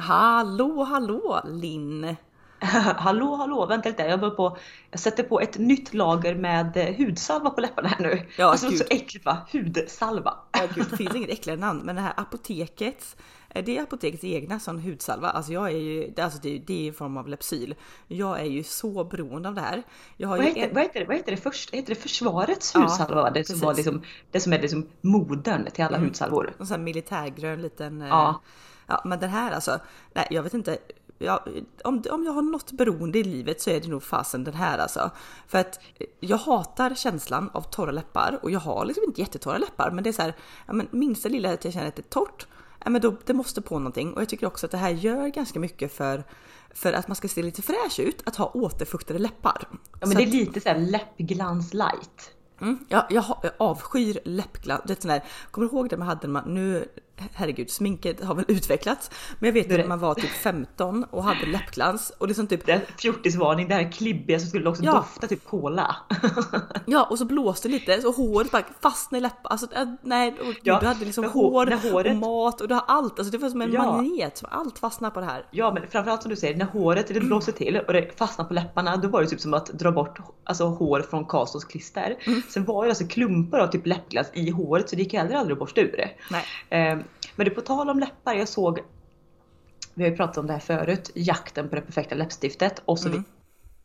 [0.00, 2.16] Hallå, hallå Linn!
[2.96, 4.02] hallå, hallå, vänta lite.
[4.02, 4.56] Jag, på,
[4.90, 8.26] jag sätter på ett nytt lager med eh, hudsalva på läpparna här nu.
[8.36, 8.78] Ja, alltså gud.
[8.78, 9.38] så äckligt va?
[9.52, 10.34] Hudsalva.
[10.52, 13.16] Ja, gud, det finns inget äckligare namn, men det här apoteket
[13.64, 15.30] det är apotekets egna sån hudsalva.
[15.30, 17.74] Alltså jag är ju, alltså det, det är i form av Lepsyl.
[18.08, 19.82] Jag är ju så beroende av det här.
[20.18, 20.74] Vad, heter, en...
[20.74, 21.74] vad, heter, det, vad heter det först?
[21.74, 23.20] Heter det försvarets hudsalva?
[23.20, 26.08] Ja, det, som var liksom, det som är liksom modern till alla mm.
[26.08, 26.54] hudsalvor.
[26.58, 28.02] En sån här militärgrön liten.
[28.02, 28.36] Eh,
[28.88, 29.02] ja.
[29.04, 29.80] men den här alltså.
[30.12, 30.78] Nej jag vet inte.
[31.20, 31.44] Ja,
[31.84, 34.78] om, om jag har något beroende i livet så är det nog fasen den här
[34.78, 35.10] alltså.
[35.46, 35.80] För att
[36.20, 40.10] jag hatar känslan av torra läppar och jag har liksom inte jättetorra läppar men det
[40.10, 40.34] är så här,
[40.66, 42.46] ja, men minsta lilla att jag känner att det är torrt
[42.84, 45.28] ja, men då, det måste på någonting och jag tycker också att det här gör
[45.28, 46.24] ganska mycket för
[46.70, 49.68] för att man ska se lite fräsch ut att ha återfuktade läppar.
[49.70, 52.34] Ja men så det är lite såhär läppglans light.
[52.60, 54.82] Mm, ja, jag, jag avskyr läppglans.
[54.86, 56.88] Det är sån där, kommer du ihåg det man hade man, nu
[57.34, 59.10] herregud, sminket har väl utvecklats.
[59.38, 62.66] Men jag vet att man var typ 15 och hade läppglans och liksom typ...
[62.66, 64.92] Det fjortisvarning, det här klibbiga som skulle också ja.
[64.92, 65.96] dofta typ cola.
[66.86, 69.48] ja, och så blåste lite så håret bara fastnade i läpparna.
[69.48, 69.66] Alltså
[70.02, 72.12] nej, och ja, du hade liksom hår håret...
[72.12, 73.18] och mat och du har allt.
[73.18, 73.82] Alltså det var som en ja.
[73.82, 75.46] magnet, allt fastnade på det här.
[75.50, 78.54] Ja, men framförallt som du säger, när håret det blåser till och det fastnar på
[78.54, 82.16] läpparna, då var det typ som att dra bort alltså, hår från Castles klister.
[82.26, 82.42] Mm.
[82.48, 85.54] Sen var det alltså klumpar av typ läppglans i håret så det gick heller aldrig
[85.54, 86.10] att borsta ur det.
[86.30, 86.44] Nej.
[86.70, 86.98] Eh,
[87.38, 88.80] men du, på tal om läppar, jag såg,
[89.94, 93.08] vi har ju pratat om det här förut, jakten på det perfekta läppstiftet och så
[93.08, 93.24] mm.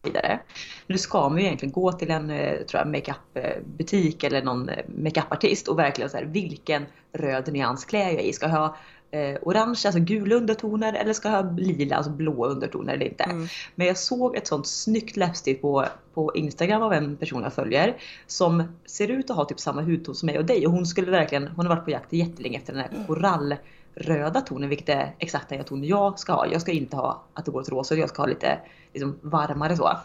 [0.03, 0.39] vidare.
[0.87, 4.85] Nu ska man ju egentligen gå till en eh, tror jag, makeupbutik eller någon eh,
[4.87, 8.33] makeupartist och verkligen så här, vilken röd nyans klär jag i?
[8.33, 8.77] Ska jag ha
[9.13, 13.23] eh, orange, alltså gula undertoner eller ska jag ha lila, alltså blå undertoner eller inte.
[13.23, 13.47] Mm.
[13.75, 17.97] Men jag såg ett sånt snyggt läppstift på, på Instagram av en person jag följer
[18.27, 21.11] som ser ut att ha typ samma hudton som mig och dig och hon skulle
[21.11, 23.07] verkligen, hon har varit på jakt jättelänge efter den här mm.
[23.07, 26.47] korallröda tonen vilket är exakt den ton jag ska ha.
[26.47, 28.59] Jag ska inte ha att det går åt rosa, jag ska ha lite
[28.93, 29.97] liksom, varmare så.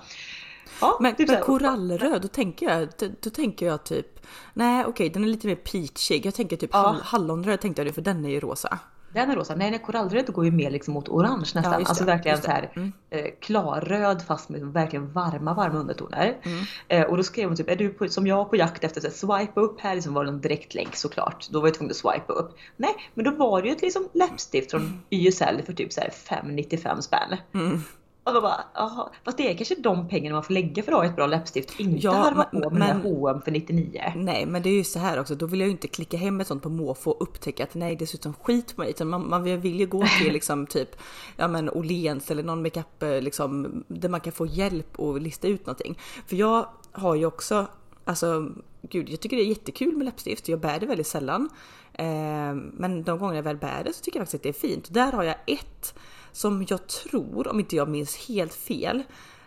[0.81, 4.91] Ja, men, typ men korallröd, då tänker jag, då, då tänker jag typ, nej okej
[4.91, 6.27] okay, den är lite mer peachig.
[6.27, 6.97] Jag tänker typ ja.
[7.03, 8.79] hallonröd tänkte jag det för den är ju rosa.
[9.13, 9.55] Den är rosa.
[9.55, 11.65] Nej, nej korallröd går ju mer liksom mot orange nästan.
[11.65, 12.93] Ja, alltså verkligen så här mm.
[13.11, 16.37] eh, klarröd fast med verkligen varma, varma undertoner.
[16.43, 16.65] Mm.
[16.89, 19.17] Eh, och då skrev hon typ, är du på, som jag på jakt efter att
[19.17, 21.49] swipa upp här liksom var det en direktlänk såklart.
[21.51, 22.59] Då var jag tvungen att swipa upp.
[22.77, 25.01] Nej, men då var det ju ett liksom läppstift från mm.
[25.11, 27.37] YSL för typ så här 595 spänn.
[27.55, 27.83] Mm.
[28.29, 30.99] Och då bara, jaha, fast det är kanske de pengarna man får lägga för att
[30.99, 31.81] ha ett bra läppstift.
[31.81, 34.13] Inte ja, halva men, men H&M för 99.
[34.17, 35.35] Nej, men det är ju så här också.
[35.35, 37.97] Då vill jag ju inte klicka hem ett sånt på måfå och upptäcka att nej,
[37.97, 38.91] det ser ut som skit på mig.
[38.91, 40.97] Utan man, man vill ju gå till liksom typ,
[41.37, 45.49] ja men Åhléns eller någon makeup eh, liksom där man kan få hjälp och lista
[45.49, 45.99] ut någonting.
[46.27, 47.67] För jag har ju också,
[48.05, 48.49] alltså
[48.83, 50.49] gud, jag tycker det är jättekul med läppstift.
[50.49, 51.49] Jag bär det väldigt sällan.
[51.93, 54.69] Eh, men de gånger jag väl bär det så tycker jag faktiskt att det är
[54.69, 54.95] fint.
[54.95, 55.95] Där har jag ett
[56.39, 59.03] som jag tror, om inte jag minns helt fel,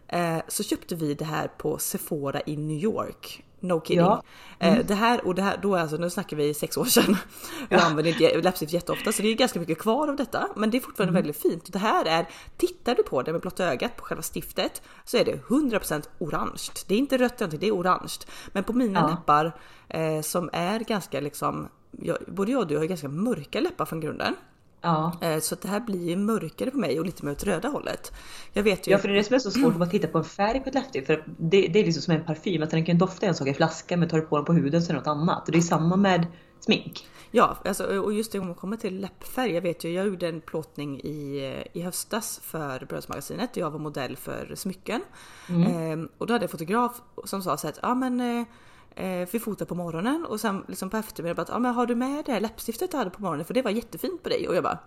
[0.07, 3.43] eh, så köpte vi det här på Sephora i New York.
[3.59, 4.05] No kidding.
[4.05, 4.23] Ja.
[4.59, 4.87] Eh, mm.
[4.87, 7.17] det här och det här, då alltså, nu snackar vi sex år sedan.
[7.69, 7.85] Jag ja.
[7.85, 10.47] använder inte läppstift jätteofta så det är ganska mycket kvar av detta.
[10.55, 11.23] Men det är fortfarande mm.
[11.23, 11.73] väldigt fint.
[11.73, 15.25] Det här är, tittar du på det med blotta ögat på själva stiftet så är
[15.25, 16.61] det 100% orange.
[16.87, 18.13] Det är inte rött det är orange.
[18.51, 19.07] Men på mina ja.
[19.07, 19.57] läppar
[19.89, 23.99] eh, som är ganska liksom, jag, både jag och du har ganska mörka läppar från
[23.99, 24.35] grunden.
[24.81, 25.13] Ja.
[25.21, 28.11] Eh, så det här blir ju mörkare på mig och lite mer åt röda hållet.
[28.53, 28.91] Jag vet ju...
[28.91, 30.69] Ja för det är det som är så svårt att titta på en färg på
[30.69, 31.07] ett läppstift.
[31.07, 33.53] För det, det är liksom som en parfym, att den kan dofta en sak i
[33.53, 35.45] flaskan men tar du på den på huden så är det något annat.
[35.45, 36.27] Och det är samma med
[36.59, 37.07] smink.
[37.31, 39.51] Ja, alltså, och just det om man kommer till läppfärg.
[39.51, 43.57] Jag vet ju, jag gjorde en plåtning i, i höstas för Brödsmagasinet.
[43.57, 45.01] Jag var modell för smycken.
[45.49, 45.77] Mm.
[45.77, 48.45] Ehm, och då hade jag en fotograf som sa så att ja men
[48.95, 51.95] eh, vi fotar på morgonen och sen liksom på eftermiddagen bara, ah, men har du
[51.95, 53.45] med det här läppstiftet du hade på morgonen?
[53.45, 54.47] För det var jättefint på dig.
[54.47, 54.79] Och jag bara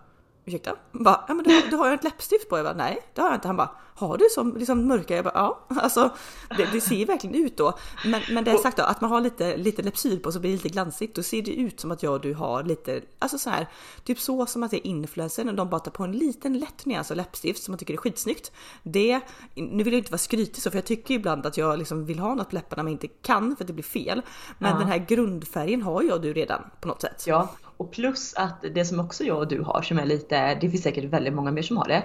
[0.45, 0.75] ursäkta?
[0.91, 2.57] Bara, ja men du, du har ju ett läppstift på.
[2.57, 3.47] Jag bara, nej det har jag inte.
[3.47, 5.15] Han bara, har du som liksom mörka?
[5.15, 5.65] Jag bara, ja.
[5.81, 6.09] Alltså
[6.57, 7.77] det, det ser verkligen ut då.
[8.05, 10.51] Men, men det är sagt då, att man har lite, lite läppsyl på så blir
[10.51, 11.15] det lite glansigt.
[11.15, 13.67] Då ser det ut som att jag och du har lite, alltså så här,
[14.03, 16.85] typ så som att det är influencer och de bara tar på en liten lätt
[16.85, 18.51] nyans av läppstift som man tycker är skitsnyggt.
[18.83, 19.19] Det,
[19.55, 22.19] nu vill jag inte vara skrytig så för jag tycker ibland att jag liksom vill
[22.19, 24.21] ha något på läpparna men inte kan för att det blir fel.
[24.59, 24.79] Men ja.
[24.79, 27.23] den här grundfärgen har jag och du redan på något sätt.
[27.27, 30.69] Ja, och plus att det som också jag och du har som är lite, det
[30.69, 32.03] finns säkert väldigt många mer som har det.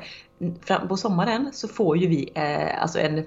[0.63, 3.25] Fram på sommaren så får ju vi eh, alltså en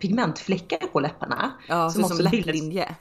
[0.00, 1.52] pigmentfläckar på läpparna.
[1.68, 2.94] Ja, som, som läpplinje.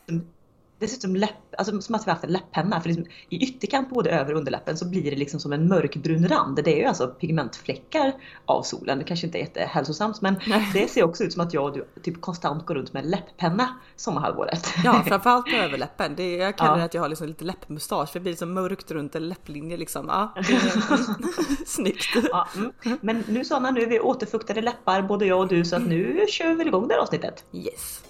[0.79, 2.81] Dessutom läpp, alltså som att vi haft en läpppenna.
[2.81, 6.27] För liksom, i ytterkant både över och underläppen så blir det liksom som en mörkbrun
[6.27, 6.63] rand.
[6.63, 8.13] Det är ju alltså pigmentfläckar
[8.45, 8.97] av solen.
[8.97, 10.35] Det kanske inte är jättehälsosamt men
[10.73, 13.79] det ser också ut som att jag och du typ konstant går runt med läpppenna
[13.95, 14.73] sommarhalvåret.
[14.83, 16.15] Ja framförallt på överläppen.
[16.15, 16.77] Det, jag kallar ja.
[16.77, 19.77] det att jag har liksom lite läppmustasch för det blir liksom mörkt runt en läpplinje
[19.77, 20.05] liksom.
[20.07, 20.33] Ja,
[21.65, 22.15] Snyggt!
[22.31, 22.97] Ja, mm.
[23.01, 26.25] Men nu Sanna, nu är vi återfuktade läppar både jag och du så att nu
[26.29, 27.45] kör vi igång det här avsnittet.
[27.53, 28.03] Yes!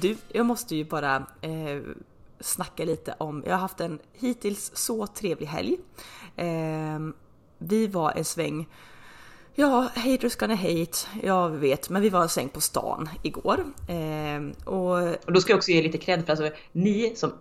[0.00, 1.82] Du, jag måste ju bara eh,
[2.40, 5.78] snacka lite om, jag har haft en hittills så trevlig helg.
[6.36, 6.98] Eh,
[7.58, 8.68] vi var en sväng,
[9.54, 13.64] ja, haters gonna hate, jag vet, men vi var en sväng på stan igår.
[13.88, 17.32] Eh, och, och då ska jag också ge lite cred för alltså, ni som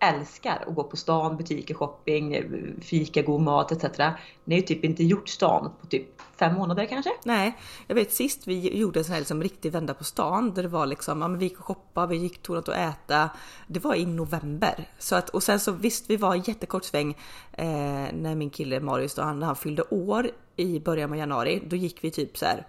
[0.00, 2.36] älskar att gå på stan, butiker, shopping,
[2.80, 3.98] fika, god mat etc.
[4.44, 7.10] Ni har ju typ inte gjort stan på typ fem månader kanske?
[7.24, 10.62] Nej, jag vet sist vi gjorde en sån här liksom riktig vända på stan där
[10.62, 13.30] det var liksom, ja men vi gick och shoppade, vi gick till något att äta.
[13.66, 14.88] Det var i november.
[14.98, 17.10] Så att, och sen så visst, vi var en jättekort sväng
[17.52, 17.66] eh,
[18.12, 21.62] när min kille Marius då, han, när han fyllde år i början av januari.
[21.66, 22.66] Då gick vi typ så här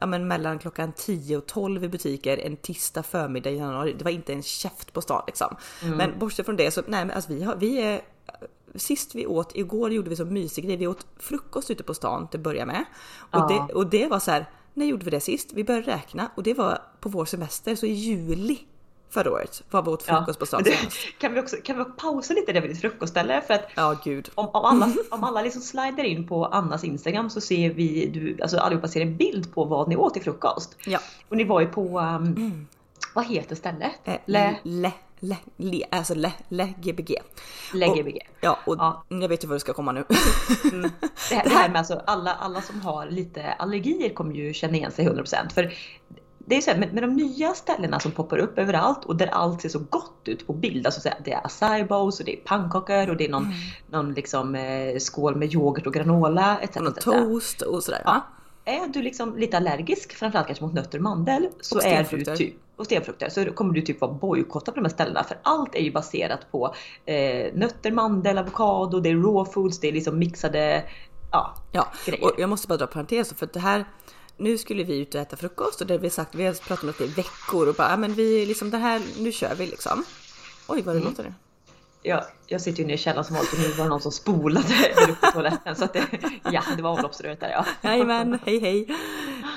[0.00, 3.94] ja, men mellan klockan 10 och 12 i butiker en tisdag förmiddag i januari.
[3.98, 5.56] Det var inte en käft på stan liksom.
[5.82, 5.96] Mm.
[5.96, 8.00] Men bortsett från det så nej, men alltså vi, har, vi är
[8.74, 10.76] Sist vi åt, igår gjorde vi så mysig grej.
[10.76, 12.84] Vi åt frukost ute på stan till att börja med.
[13.18, 13.66] Och, ja.
[13.68, 15.52] det, och det var så här, när gjorde vi det sist?
[15.52, 18.58] Vi började räkna och det var på vår semester, så i juli
[19.16, 20.76] förra året var vi åt frukost ja, på stan det,
[21.18, 23.42] kan, vi också, kan vi pausa lite där vid ditt frukostställe?
[23.46, 24.28] För att ja, gud.
[24.34, 28.42] Om, om alla, om alla liksom slider in på Annas Instagram så ser vi, du,
[28.42, 30.76] alltså allihopa ser en bild på vad ni åt till frukost.
[30.86, 30.98] Ja.
[31.28, 32.66] Och ni var ju på, um, mm.
[33.14, 33.92] vad heter stället?
[34.04, 37.14] Eh, le, le, le, le, alltså le, le, gbg.
[37.74, 38.18] Le, gbg.
[38.40, 39.04] Ja, och ja.
[39.08, 40.04] jag vet ju vad du ska komma nu.
[40.72, 40.82] mm.
[41.28, 44.76] det, här, det här med alltså alla, alla som har lite allergier kommer ju känna
[44.76, 45.72] igen sig 100% för
[46.48, 49.26] det är så här, med, med, de nya ställena som poppar upp överallt och där
[49.26, 50.86] allt ser så gott ut på bild.
[50.86, 53.56] Alltså det är acai bowls och det är pannkakor och det är någon, mm.
[53.90, 56.76] någon liksom, eh, skål med yoghurt och granola etc.
[56.76, 58.02] Och toast och sådär.
[58.04, 58.26] Ja.
[58.64, 62.36] Är du liksom lite allergisk, framförallt kanske mot nötter och mandel, så och är du
[62.36, 65.74] typ och stenfrukter så kommer du typ vara bojkottad på de här ställena för allt
[65.74, 66.74] är ju baserat på
[67.06, 70.84] eh, nötter, mandel, avokado, det är raw foods, det är liksom mixade
[71.32, 71.92] ja, ja.
[72.06, 72.24] grejer.
[72.24, 73.84] Och jag måste bara dra parentes för att det här
[74.36, 76.92] nu skulle vi ut och äta frukost och det vi sagt, vi har pratat om
[76.98, 80.04] det i veckor och bara, men vi liksom det här, nu kör vi liksom.
[80.66, 81.10] Oj vad det mm.
[81.10, 81.34] låter nu
[82.06, 84.12] jag, jag sitter ju inne i källaren som vanligt och nu var det någon som
[84.12, 85.76] spolade uppe på toaletten.
[85.76, 86.06] Så att det,
[86.52, 87.66] ja, det var avloppsröret där ja.
[87.82, 88.86] Jajamän, hej hej.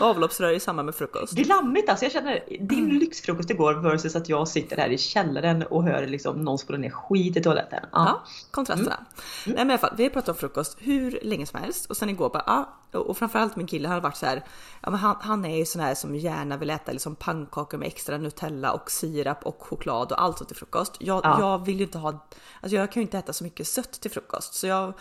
[0.02, 1.36] Avloppsrör i samband med frukost.
[1.36, 2.06] Det är lammigt alltså.
[2.06, 3.00] Jag känner din mm.
[3.00, 6.90] lyxfrukost igår versus att jag sitter här i källaren och hör liksom någon spola ner
[6.90, 7.80] skit i toaletten.
[7.92, 8.96] Ja, ja kontrasterna.
[8.96, 9.06] Mm.
[9.46, 9.56] Mm.
[9.56, 11.98] Nej men i alla fall, vi har pratat om frukost hur länge som helst och
[11.98, 14.44] sen igår bara, ja, och framförallt min kille har varit så här,
[14.82, 17.88] ja men han, han är ju sån här som gärna vill äta liksom pannkakor med
[17.88, 20.98] extra Nutella och sirap och choklad och allt sånt till frukost.
[21.00, 21.40] Jag, ja.
[21.40, 22.28] jag vill ju inte ha
[22.62, 24.94] Alltså jag kan ju inte äta så mycket sött till frukost så jag,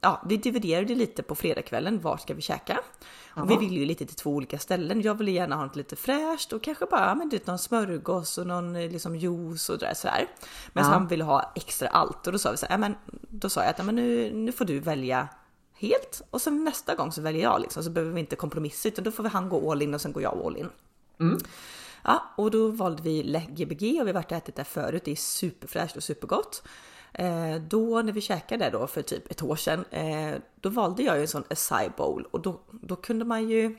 [0.00, 2.00] ja, vi dividerade lite på fredagskvällen.
[2.00, 2.80] Var ska vi käka?
[3.34, 5.02] Och vi vill ju lite till två olika ställen.
[5.02, 8.72] Jag ville gärna ha något lite fräscht och kanske bara men någon smörgås och någon
[8.72, 10.28] liksom juice och där sådär.
[10.72, 10.90] Men ja.
[10.90, 12.94] han ville ha extra allt och då sa vi så här, men
[13.28, 15.28] då sa jag att men nu, nu får du välja
[15.74, 19.04] helt och sen nästa gång så väljer jag liksom så behöver vi inte kompromissa utan
[19.04, 20.68] då får vi han gå all in och sen går jag all in.
[21.20, 21.38] Mm.
[22.04, 25.02] Ja, och då valde vi Gbg och vi har varit och ätit där förut.
[25.04, 26.62] Det är superfräscht och supergott.
[27.14, 31.16] Eh, då när vi käkade då för typ ett år sedan, eh, då valde jag
[31.16, 33.76] ju en sån acai bowl och då, då kunde man ju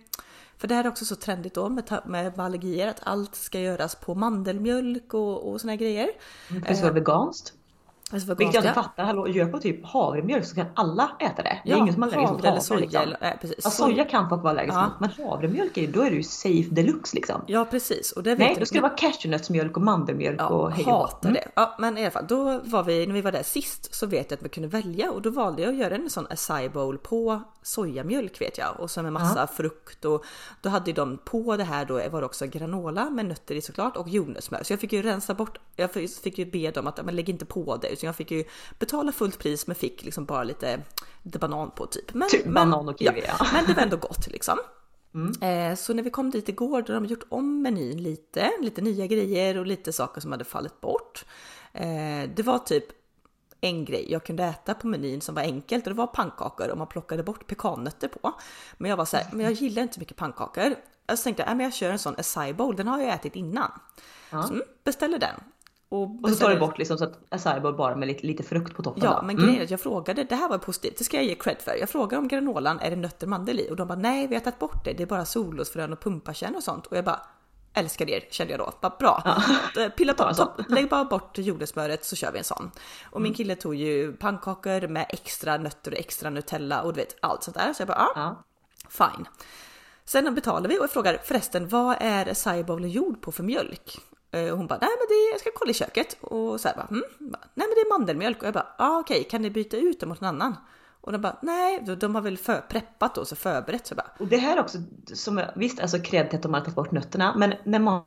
[0.58, 3.96] för det här är också så trendigt då med, med allergier att allt ska göras
[3.96, 6.10] på mandelmjölk och, och såna grejer.
[6.50, 7.54] Mm, det ska vara veganskt.
[8.14, 11.62] Alltså Vilket jag inte fattar, hallå gör på typ havremjölk så kan alla äta det.
[11.66, 12.62] Det är ingen som är allergisk mot havre.
[12.62, 13.02] Soja, liksom.
[13.22, 13.60] äh, precis.
[13.64, 14.84] Ja, soja kan folk vara allergisk ja.
[14.84, 17.42] mot men havremjölk är, då är det ju safe deluxe liksom.
[17.48, 18.12] Ja precis.
[18.12, 21.34] Och det Nej, då ska det vara cashewnötsmjölk och mandelmjölk ja, och hej hatar mm.
[21.34, 21.52] det.
[21.56, 24.32] Ja men i alla fall, då var vi, när vi var där sist så vet
[24.32, 26.98] jag att vi kunde välja och då valde jag att göra en sån acai bowl
[26.98, 29.48] på sojamjölk vet jag och så med massa ja.
[29.48, 30.26] frukt och
[30.62, 33.98] då hade de på det här då var det också granola med nötter i såklart
[33.98, 34.64] och jordnötssmör.
[34.64, 37.46] Så jag fick ju rensa bort, jag fick ju be dem att men lägg inte
[37.46, 38.44] på det utan jag fick ju
[38.80, 40.82] betala fullt pris men fick liksom bara lite,
[41.24, 42.14] lite banan på typ.
[42.14, 44.58] Men, typ men, banan och kiwi ja, Men det var ändå gott liksom.
[45.14, 45.42] Mm.
[45.42, 48.82] Eh, så när vi kom dit igår då hade de gjort om menyn lite, lite
[48.82, 51.26] nya grejer och lite saker som hade fallit bort.
[51.74, 52.86] Eh, det var typ
[53.62, 56.78] en grej jag kunde äta på menyn som var enkelt och det var pannkakor och
[56.78, 58.34] man plockade bort pekannötter på.
[58.78, 60.76] Men jag var så här, men jag gillar inte så mycket pannkakor.
[61.08, 63.72] Jag tänkte, äh, men jag kör en sån acai bowl, den har jag ätit innan.
[64.30, 64.44] Ja.
[64.44, 65.36] Så mm, beställer den.
[65.94, 68.76] Och, och så tar du bort liksom så att acai bara med lite, lite, frukt
[68.76, 69.04] på toppen.
[69.04, 69.26] Ja, då.
[69.26, 69.62] men grejen mm.
[69.62, 71.76] är att jag frågade, det här var positivt, det ska jag ge cred för.
[71.80, 73.70] Jag frågade om granolan, är det nötter mandel i?
[73.72, 76.56] Och de bara nej, vi har tagit bort det, det är bara solrosfrön och pumpakärn
[76.56, 76.86] och sånt.
[76.86, 77.20] Och jag bara
[77.74, 78.74] älskar er kände jag då.
[78.82, 79.22] Bara, bra.
[79.26, 79.90] Ja.
[79.98, 82.72] Pilla på, så, lägg bara bort jordnötssmöret så kör vi en sån.
[83.12, 83.36] Och min mm.
[83.36, 87.58] kille tog ju pannkakor med extra nötter och extra Nutella och du vet allt sånt
[87.58, 87.74] där.
[87.74, 88.44] Så jag bara ja,
[88.90, 89.26] fine.
[90.06, 94.00] Sen betalar vi och jag frågar förresten vad är acai gjord på för mjölk?
[94.34, 96.18] Eh, och hon bara, nej men det är, jag ska kolla i köket.
[96.22, 97.04] Och så här bara, mm.
[97.20, 98.42] nej men det är mandelmjölk.
[98.42, 100.56] Och jag bara, ah, okej, okay, kan ni byta ut det mot någon annan?
[101.02, 103.88] Och de bara, nej, de har väl för, preppat då, så förberett.
[103.88, 104.08] Så bara.
[104.20, 104.78] Och det här också,
[105.14, 108.04] som, visst alltså cred till att de har tagit bort nötterna, men när man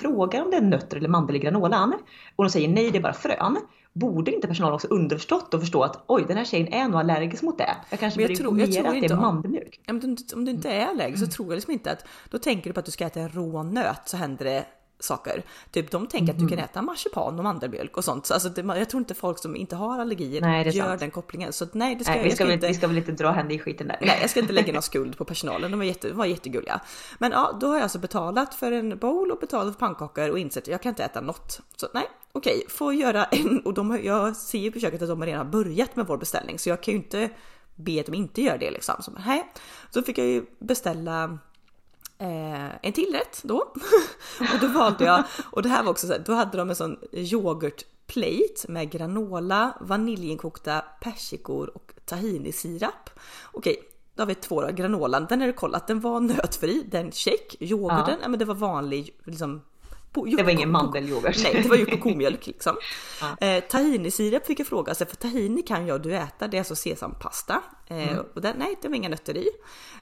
[0.00, 1.94] frågar om det är nötter eller mandel i granolan
[2.36, 3.56] och de säger nej, det är bara frön.
[3.92, 7.42] Borde inte personalen också underförstått och förstå att oj, den här tjejen är nog allergisk
[7.42, 7.76] mot det.
[7.90, 9.80] Jag kanske borde informera att det är mandelmjölk.
[9.88, 11.30] Om, om du inte är allergisk mm.
[11.30, 13.28] så tror jag liksom inte att då tänker du på att du ska äta en
[13.28, 14.64] rå nöt så händer det
[15.00, 15.42] saker.
[15.70, 16.36] Typ de tänker mm.
[16.36, 16.64] att du kan mm.
[16.64, 18.26] äta marsipan och mandelmjölk och sånt.
[18.26, 21.00] Så alltså, det, jag tror inte folk som inte har allergier nej, gör sant.
[21.00, 21.52] den kopplingen.
[21.52, 23.54] Så nej, det ska, nej, vi, ska väl, inte, vi ska väl inte dra henne
[23.54, 23.98] i skiten där.
[24.00, 25.70] Nej, jag ska inte lägga någon skuld på personalen.
[25.70, 26.80] De var, jätte, var jättegulliga.
[27.18, 30.38] Men ja, då har jag alltså betalat för en bowl och betalat för pannkakor och
[30.38, 31.60] insett att jag kan inte äta något.
[31.76, 35.24] Så nej, okej, får göra en och de, jag ser ju på köket att de
[35.24, 37.30] redan har börjat med vår beställning så jag kan ju inte
[37.74, 38.94] be att de inte gör det liksom.
[39.00, 39.52] Så, nej.
[39.90, 41.38] så fick jag ju beställa
[42.18, 43.56] eh, en till rätt då.
[44.54, 46.76] och då valde jag, och det här var också så här, då hade de en
[46.76, 53.10] sån yoghurtplate med granola, vaniljinkokta persikor och tahinisirap.
[53.52, 53.76] Okej,
[54.14, 54.68] då har vi två då.
[54.72, 57.56] Granolan, den har du kollat, den var nötfri, den check.
[57.60, 58.22] Yoghurten, ja.
[58.22, 59.62] ja men det var vanlig liksom
[60.14, 61.36] på, det var ingen mandelyoghurt.
[61.42, 62.76] Nej, det var gjort på komjölk liksom.
[63.20, 63.46] Ja.
[63.46, 66.76] Eh, tahinisirap fick jag fråga sig, för tahini kan jag du äta, det är alltså
[66.76, 67.62] sesampasta.
[67.86, 68.24] Eh, mm.
[68.34, 69.48] och den, nej, det var inga nötter i.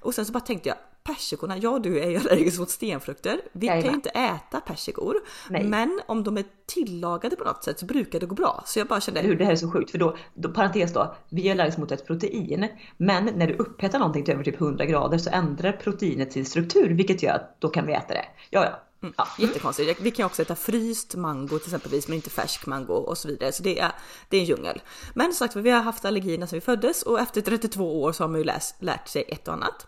[0.00, 3.40] Och sen så bara tänkte jag, persikorna, ja du är ju allergisk mot stenfrukter.
[3.52, 3.82] Vi Jajamän.
[3.82, 5.16] kan ju inte äta persikor.
[5.50, 5.64] Nej.
[5.64, 8.62] Men om de är tillagade på något sätt så brukar det gå bra.
[8.66, 9.20] Så jag bara kände...
[9.20, 11.92] Hur det här är så sjukt, för då, då parentes då, vi är allergiska mot
[11.92, 12.68] ett protein.
[12.96, 16.90] Men när du upphettar någonting till över typ 100 grader så ändrar proteinet sin struktur,
[16.90, 18.24] vilket gör att då kan vi äta det.
[18.50, 18.82] Ja, ja.
[19.02, 20.00] Mm, ja, jättekonstigt.
[20.00, 23.52] Vi kan också äta fryst mango till exempelvis, men inte färsk mango och så vidare.
[23.52, 23.92] Så det är,
[24.28, 24.82] det är en djungel.
[25.14, 28.22] Men som sagt vi har haft allergierna sedan vi föddes och efter 32 år så
[28.22, 29.86] har man ju läst, lärt sig ett och annat.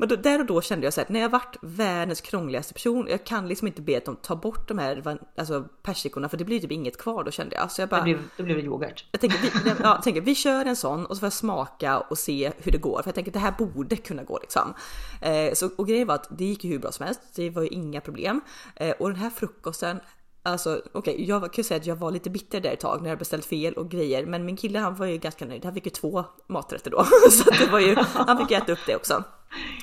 [0.00, 3.06] Men då, där och då kände jag så här, när jag varit världens krångligaste person,
[3.10, 6.44] jag kan liksom inte be att de tar bort de här alltså, persikorna för det
[6.44, 7.72] blir typ inget kvar då kände jag.
[7.72, 8.04] Så jag bara,
[8.36, 9.04] det blir det yoghurt.
[9.12, 11.98] Jag tänker, vi, ja, jag tänker, vi kör en sån och så får jag smaka
[11.98, 13.02] och se hur det går.
[13.02, 14.74] För jag tänker det här borde kunna gå liksom.
[15.22, 17.62] Eh, så, och grejen var att det gick ju hur bra som helst, det var
[17.62, 18.40] ju inga problem.
[18.76, 20.00] Eh, och den här frukosten,
[20.42, 23.08] Alltså okej, okay, jag kan säga att jag var lite bitter där ett tag när
[23.08, 25.64] jag beställt fel och grejer, men min kille han var ju ganska nöjd.
[25.64, 28.96] Han fick ju två maträtter då, så det var ju, han fick äta upp det
[28.96, 29.24] också.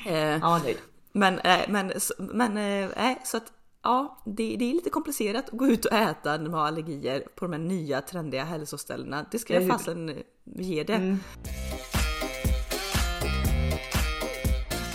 [0.07, 0.77] Eh, ja, nöjd.
[1.11, 5.67] Men, eh, men, men, eh, så att ja, det, det, är lite komplicerat att gå
[5.67, 9.25] ut och äta när man har allergier på de här nya trendiga hälsoställena.
[9.31, 10.93] Det ska jag fasen ge det.
[10.93, 11.19] Mm.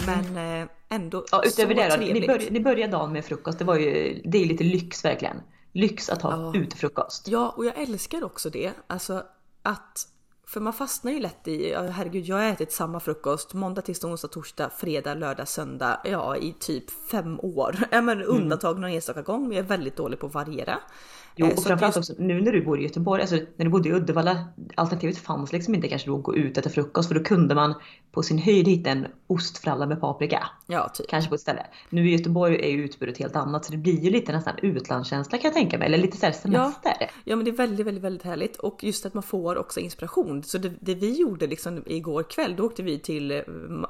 [0.07, 3.59] Men eh, ändå ja, utöver det då, ni, börj, ni började dagen med frukost.
[3.59, 5.37] Det var ju, det är lite lyx verkligen.
[5.73, 6.61] Lyx att ha ja.
[6.61, 7.29] utefrukost.
[7.29, 8.73] Ja, och jag älskar också det.
[8.87, 9.23] Alltså
[9.63, 10.09] att
[10.47, 14.29] för man fastnar ju lätt i, herregud jag har ätit samma frukost måndag, tisdag, onsdag,
[14.29, 17.79] torsdag, fredag, lördag, söndag, ja i typ fem år.
[17.91, 18.29] Men mm.
[18.29, 20.79] undantag någon enstaka gång men jag är väldigt dålig på att variera.
[21.37, 22.11] Jo, eh, och framförallt just...
[22.11, 25.53] också nu när du bor i Göteborg, alltså när du bodde i Uddevalla, alternativet fanns
[25.53, 27.75] liksom inte kanske då att gå ut och äta frukost för då kunde man
[28.13, 30.47] på sin höjd hitta en ostfralla med paprika.
[30.67, 31.09] Ja, typ.
[31.09, 31.67] Kanske på ett ställe.
[31.91, 35.39] Nu i Göteborg är ju utbudet helt annat så det blir ju lite nästan utlandskänsla
[35.39, 36.97] kan jag tänka mig, eller lite såhär semester.
[37.01, 39.81] Ja, ja men det är väldigt, väldigt, väldigt härligt och just att man får också
[39.81, 40.43] inspiration.
[40.43, 43.39] Så det, det vi gjorde liksom igår kväll, då åkte vi till eh,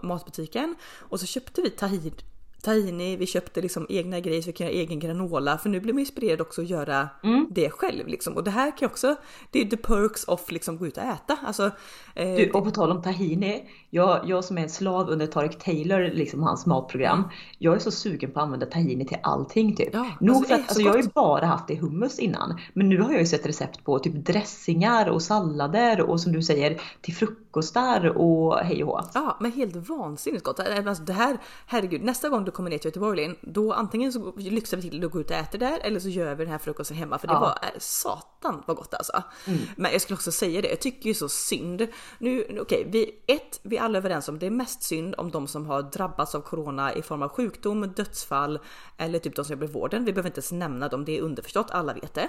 [0.03, 2.13] matbutiken och så köpte vi tahir
[2.63, 5.93] tahini, vi köpte liksom egna grejer så vi kan göra egen granola för nu blir
[5.93, 7.47] man inspirerad också att göra mm.
[7.51, 8.37] det själv liksom.
[8.37, 9.17] Och det här kan också,
[9.51, 11.39] det är the perks of liksom gå ut och äta.
[11.47, 11.71] Alltså,
[12.15, 15.59] eh, du, och på tal om tahini, jag, jag som är en slav under Tarek
[15.59, 17.29] Taylor, liksom hans matprogram,
[17.59, 19.89] jag är så sugen på att använda tahini till allting typ.
[19.93, 22.61] Ja, Nog alltså, för att, alltså, jag har ju bara haft det i hummus innan,
[22.73, 26.43] men nu har jag ju sett recept på typ dressingar och sallader och som du
[26.43, 29.09] säger till frukostar och hej och hå.
[29.15, 30.61] Ja, men helt vansinnigt gott.
[30.61, 34.77] Alltså, det här, herregud, nästa gång du kommer ner till Göteborg då antingen så lyxar
[34.77, 36.97] vi till att gå ut och äta där eller så gör vi den här frukosten
[36.97, 37.41] hemma för det ja.
[37.41, 39.23] var äh, satan vad gott alltså.
[39.47, 39.59] Mm.
[39.77, 41.89] Men jag skulle också säga det, jag tycker ju så synd.
[42.19, 45.31] Nu, okej, okay, vi, ett, vi är alla överens om det är mest synd om
[45.31, 48.59] de som har drabbats av corona i form av sjukdom, dödsfall
[48.97, 50.05] eller typ de som jobbar i vården.
[50.05, 52.29] Vi behöver inte ens nämna dem, det är underförstått, alla vet det.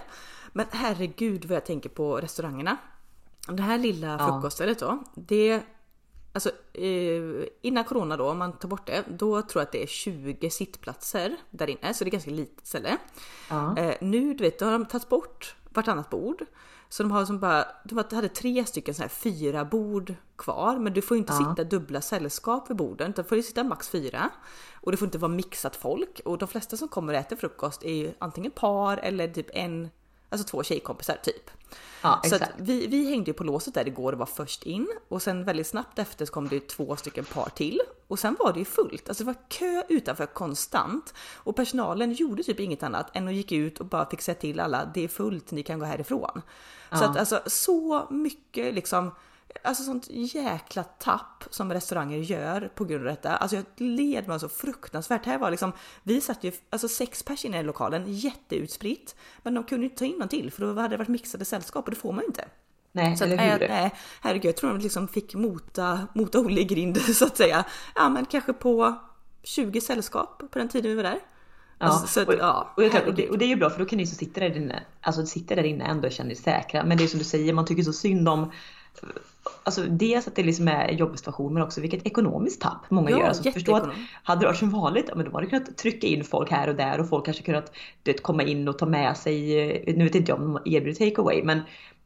[0.51, 2.77] Men herregud vad jag tänker på restaurangerna.
[3.47, 5.63] Det här lilla frukoststället då, det
[6.33, 9.83] alltså eh, innan corona då, om man tar bort det, då tror jag att det
[9.83, 12.97] är 20 sittplatser där inne, så det är ganska litet ställe.
[13.49, 13.77] Ja.
[13.77, 16.45] Eh, nu, du vet, då har de tagit bort vartannat bord.
[16.89, 20.93] Så de har som bara, de hade tre stycken så här fyra bord kvar, men
[20.93, 21.37] du får inte Ja.
[21.55, 24.29] sitta dubbla sällskap vid borden, utan får du sitta max fyra.
[24.73, 26.21] Och det får inte vara mixat folk.
[26.25, 29.89] Och de flesta som kommer och äter frukost är ju antingen par eller typ en,
[30.33, 31.51] alltså två tjejkompisar typ.
[32.01, 35.21] Ja, Så vi, vi hängde ju på låset där igår och var först in och
[35.21, 38.53] sen väldigt snabbt efter så kom det ju två stycken par till och sen var
[38.53, 39.09] det ju fullt.
[39.09, 43.51] Alltså det var kö utanför konstant och personalen gjorde typ inget annat än att gick
[43.51, 46.41] ut och bara fick säga till alla det är fullt, ni kan gå härifrån.
[46.91, 47.09] Så Ja.
[47.09, 49.11] att alltså så mycket liksom
[49.63, 53.35] Alltså sånt jäkla tapp som restauranger gör på grund av detta.
[53.35, 55.25] Alltså jag led mig så fruktansvärt.
[55.25, 55.71] Här var liksom,
[56.03, 59.15] vi satt ju alltså sex pers inne i lokalen, jätteutspritt.
[59.43, 61.85] Men de kunde inte ta in någon till för då hade det varit mixade sällskap
[61.85, 62.45] och det får man ju inte.
[62.91, 63.59] Nej, Så att, eller hur?
[63.59, 67.37] nej, nej, herregud, jag tror de liksom fick mota, mota Olle i grind så att
[67.37, 67.63] säga.
[67.95, 68.95] Ja men kanske på
[69.43, 71.19] 20 sällskap på den tiden vi var där.
[71.79, 73.69] Ja, Alltså, så att, och, ja, och, jag, och, det, och det är ju bra
[73.69, 76.43] för då kan ni som sitter där inne, alltså sitter där inne ändå känner sig
[76.43, 76.83] säkra.
[76.83, 78.51] Men det är som du säger, man tycker så synd om
[79.65, 83.17] Alltså dels att det liksom är en jobbsituation men också vilket ekonomiskt tapp många Ja,
[83.19, 83.27] gör.
[83.27, 83.89] Alltså, förstå att
[84.23, 86.75] hade det varit som vanligt, ja, men då hade kunnat trycka in folk här och
[86.75, 87.71] där och folk kanske kunnat
[88.03, 90.75] du vet, komma in och ta med sig, eh, nu vet inte jag om de
[90.75, 91.61] erbjuder takeaway men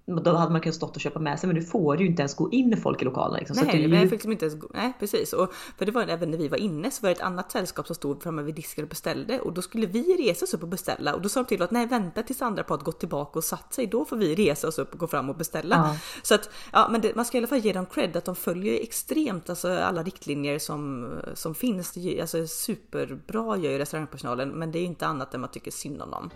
[0.08, 2.22] då hade man kunnat stått och köpa med sig men nu får du ju inte
[2.22, 3.40] ens gå in folk i lokalen.
[3.40, 3.56] Liksom.
[3.56, 5.34] Så att Nej, men ju, fick liksom inte ens gå, nej precis.
[5.34, 7.88] Och, för det var även när vi var inne så var det ett annat sällskap
[7.88, 10.70] som stod framme vid disken och beställde och då skulle vi resa oss upp och
[10.70, 13.44] beställa och då sa de till att nej vänta tills andra par gått tillbaka och
[13.44, 13.88] satt sig.
[13.88, 15.76] Då får vi resa oss upp och gå fram och beställa.
[15.76, 15.98] Ja.
[16.24, 18.36] Så att ja, men det, man ska i alla fall ge dem cred att de
[18.36, 21.98] följer extremt alltså alla riktlinjer som, som finns.
[22.22, 26.12] Alltså superbra gör ju restaurangpersonalen men det är inte annat än man tycker synd om
[26.12, 26.30] dem.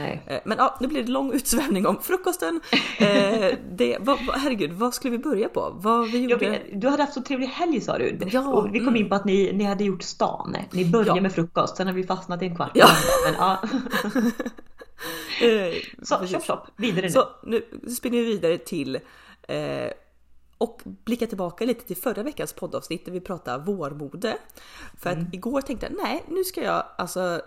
[0.00, 0.22] Nej.
[0.26, 2.60] Eh, Men ja, nu blir det lång utsvävning om frukosten.
[2.98, 5.72] Eh, det, vad, herregud, vad skulle vi börja på?
[5.76, 6.50] Vad vi gjorde?
[6.50, 8.18] vet, du hade haft så trevlig helg sa du.
[8.32, 8.96] Ja, och vi kom mm.
[9.02, 10.56] in på att ni, ni hade gjort stan.
[10.72, 11.22] Ni började Ja.
[11.22, 12.70] med frukost, sen har vi fastnat i en kvart.
[12.74, 12.88] Ja.
[13.26, 13.62] Men, ja.
[15.42, 16.36] Eh, Så, precis.
[16.36, 17.10] chop chop, vidare nu.
[17.10, 17.62] Så nu
[17.96, 18.96] spinner vi vidare till
[19.48, 19.90] eh,
[20.58, 24.36] och blickar tillbaka lite till förra veckans poddavsnitt där vi pratade vårmode.
[24.98, 25.24] För Mm.
[25.26, 27.40] att igår tänkte jag nej, nu ska jag alltså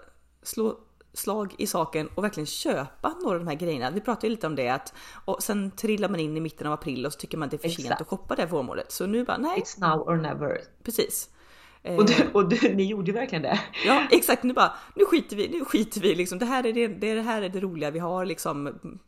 [0.43, 0.77] slå
[1.13, 3.91] slag i saken och verkligen köpa några av de här grejerna.
[3.91, 4.93] Vi pratade ju lite om det att
[5.25, 7.57] och sen trillar man in i mitten av april och så tycker man att det
[7.65, 8.91] är för sent att shoppa det här vårmodet.
[8.91, 10.61] Så nu bara nej, It's now or never.
[10.83, 11.29] precis.
[11.83, 13.59] Eh, Och, du, och du, ni gjorde ju verkligen det.
[13.85, 16.39] Ja exakt, nu bara nu skiter vi, nu skiter vi liksom.
[16.39, 18.63] Det här är det, det, det här är det roliga vi har liksom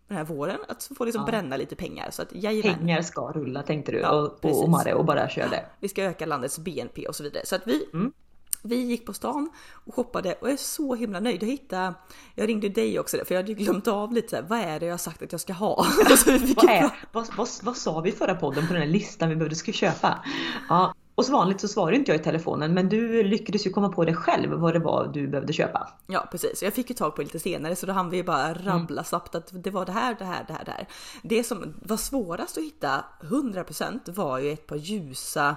[0.08, 0.58] den här våren.
[0.68, 1.32] Att få liksom Ja.
[1.32, 2.08] bränna lite pengar.
[2.12, 5.66] Så att jajamän, Pengar ska rulla tänkte du Ja, och, och, och och bara körde.
[5.80, 7.46] vi ska öka landets BNP och så vidare.
[7.46, 8.14] Så att vi, Mm.
[8.62, 9.50] Vi gick på stan
[9.86, 11.44] och shoppade och jag är så himla nöjd.
[11.44, 11.94] Jag hittade,
[12.36, 14.86] jag ringde dig också för jag hade glömt av lite så här, vad är det
[14.86, 15.86] jag har sagt att jag ska ha?
[16.18, 18.82] så vi fick Vad, är, vad, vad, vad sa vi i förra podden på den
[18.82, 20.26] här listan vi behövde skulle köpa?
[20.70, 23.90] Ja, och som vanligt så svarade inte jag i telefonen men du lyckades ju komma
[23.90, 25.90] på det själv vad det var du behövde köpa.
[26.08, 28.24] Ja precis, jag fick ju tag på det lite senare så då hann vi ju
[28.24, 28.64] bara Mm.
[28.66, 30.88] rabbla snabbt att det var det här, det här, det här, det här.
[31.22, 35.56] Det som var svårast att hitta 100% var ju ett par ljusa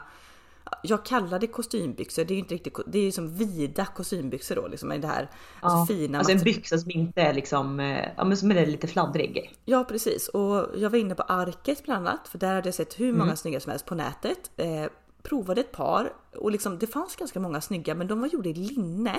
[0.83, 4.55] jag kallar det kostymbyxor, det är ju inte riktigt, det är ju som vida kostymbyxor
[4.55, 8.09] då liksom med det här alltså fina alltså en byxa som inte är liksom, eh,
[8.17, 9.55] ja men som är lite fladdrig.
[9.65, 13.01] Ja precis och jag var inne på Arket bland annat för där hade jag sett
[13.01, 13.37] hur många Mm.
[13.37, 14.51] snygga som helst på nätet.
[14.57, 14.85] Eh,
[15.23, 18.55] provade ett par och liksom, det fanns ganska många snygga men de var gjorda i
[18.55, 19.15] linne.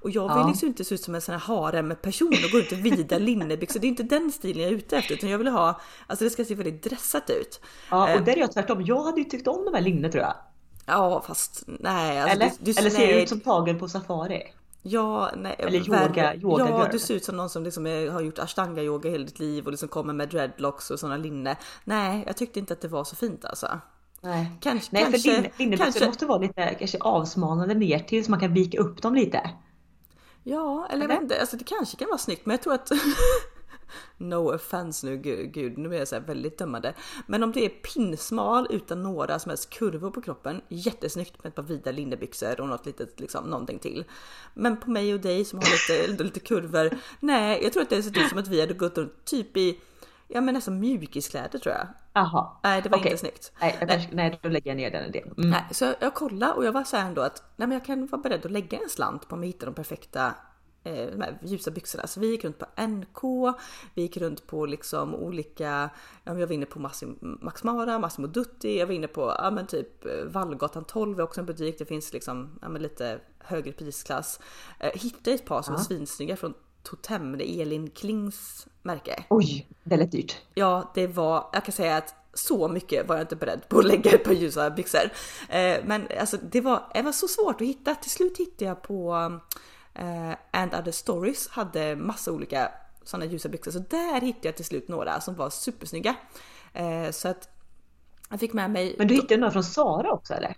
[0.00, 0.48] Och jag vill Ja.
[0.48, 3.18] liksom inte se ut som en sån här harem person och gå ut i vida
[3.28, 3.80] linnebyxor.
[3.80, 6.30] Det är inte den stilen jag är ute efter utan jag vill ha, alltså det
[6.30, 7.60] ska se väldigt dressat ut.
[7.90, 8.18] Ja Eh.
[8.18, 8.82] och där är jag tvärtom.
[8.84, 10.34] Jag hade ju tyckt om de här linne tror jag.
[10.90, 12.20] Ja fast nej.
[12.20, 12.52] Alltså, Eller?
[12.58, 14.42] Du, du, Eller ser nej, det ut som tagen på safari?
[14.82, 18.20] Ja, nej, Eller yoga- yoga Ja, du ser ut som någon som liksom är, har
[18.20, 21.56] gjort ashtanga yoga hela ditt liv och liksom kommer med dreadlocks och såna linne.
[21.84, 23.80] Nej, jag tyckte inte att det var så fint alltså.
[24.20, 24.50] Nej.
[24.60, 28.30] Kanske, Nej kanske, för linne, linnebyxor kanske, måste vara lite kanske avsmalnande ner till så
[28.30, 29.50] man kan vika upp dem lite.
[30.42, 31.08] Ja, eller jag Eller?
[31.08, 32.90] vet inte, alltså det kanske kan vara snyggt men jag tror att
[34.16, 36.94] No offense nu, gud, gud nu är jag så väldigt dömande.
[37.26, 41.56] Men om det är pinsmal utan några som helst kurvor på kroppen, jättesnyggt med ett
[41.56, 44.04] par vida linnebyxor och något litet, liksom någonting till.
[44.54, 48.02] Men på mig och dig som har lite, lite kurvor, nej, jag tror att det
[48.02, 49.80] ser ut som att vi hade gått runt typ i,
[50.28, 51.86] ja men nästan mjukiskläder tror jag.
[52.12, 52.50] Jaha.
[52.62, 53.10] Nej, det var Okej.
[53.10, 53.52] inte snyggt.
[53.60, 55.34] Nej, kanske, nej, då lägger jag ner den idén.
[55.38, 55.50] Mm.
[55.50, 58.06] Nej, så jag, kollade och jag var så här ändå att nej, men jag kan
[58.06, 60.34] vara beredd att lägga en slant på om jag hittar de perfekta
[60.82, 62.06] de här ljusa byxorna.
[62.06, 63.22] Så vi gick runt på NK,
[63.94, 65.90] vi gick runt på liksom olika,
[66.24, 69.66] jag var inne på Massim, Max Mara, Massimo Dutti, jag var inne på ja, men
[69.66, 73.72] typ eh, Vallgatan 12 är också en butik, det finns liksom ja, men lite högre
[73.72, 74.40] prisklass.
[74.78, 75.84] Eh, hittade ett par som var Ja.
[75.84, 79.24] svinsnygga från Totem, det är Elin Klings märke.
[79.30, 80.36] Oj, väldigt dyrt.
[80.54, 83.84] Ja, det var, jag kan säga att så mycket var jag inte beredd på att
[83.84, 85.10] lägga ett par ljusa byxor.
[85.48, 87.94] Eh, men alltså det var, det var så svårt att hitta.
[87.94, 89.14] Till slut hittade jag på
[89.94, 92.72] eh, And Other Stories hade massa olika
[93.02, 93.70] sådana ljusa byxor.
[93.70, 96.16] Så där hittade jag till slut några som var supersnygga.
[96.72, 97.48] Eh, så att
[98.30, 98.94] jag fick med mig...
[98.98, 100.56] Men du hittade några från Sara också eller?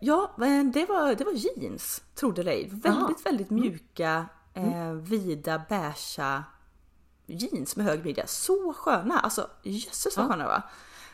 [0.00, 0.30] Ja,
[0.72, 2.68] det var, det var jeans, tror det dig.
[2.72, 3.14] Väldigt, Aha.
[3.24, 6.44] väldigt mjuka, eh, vida, beiga
[7.26, 8.26] jeans med hög midja.
[8.26, 9.20] Så sköna!
[9.20, 10.62] Alltså jösses vad sköna va?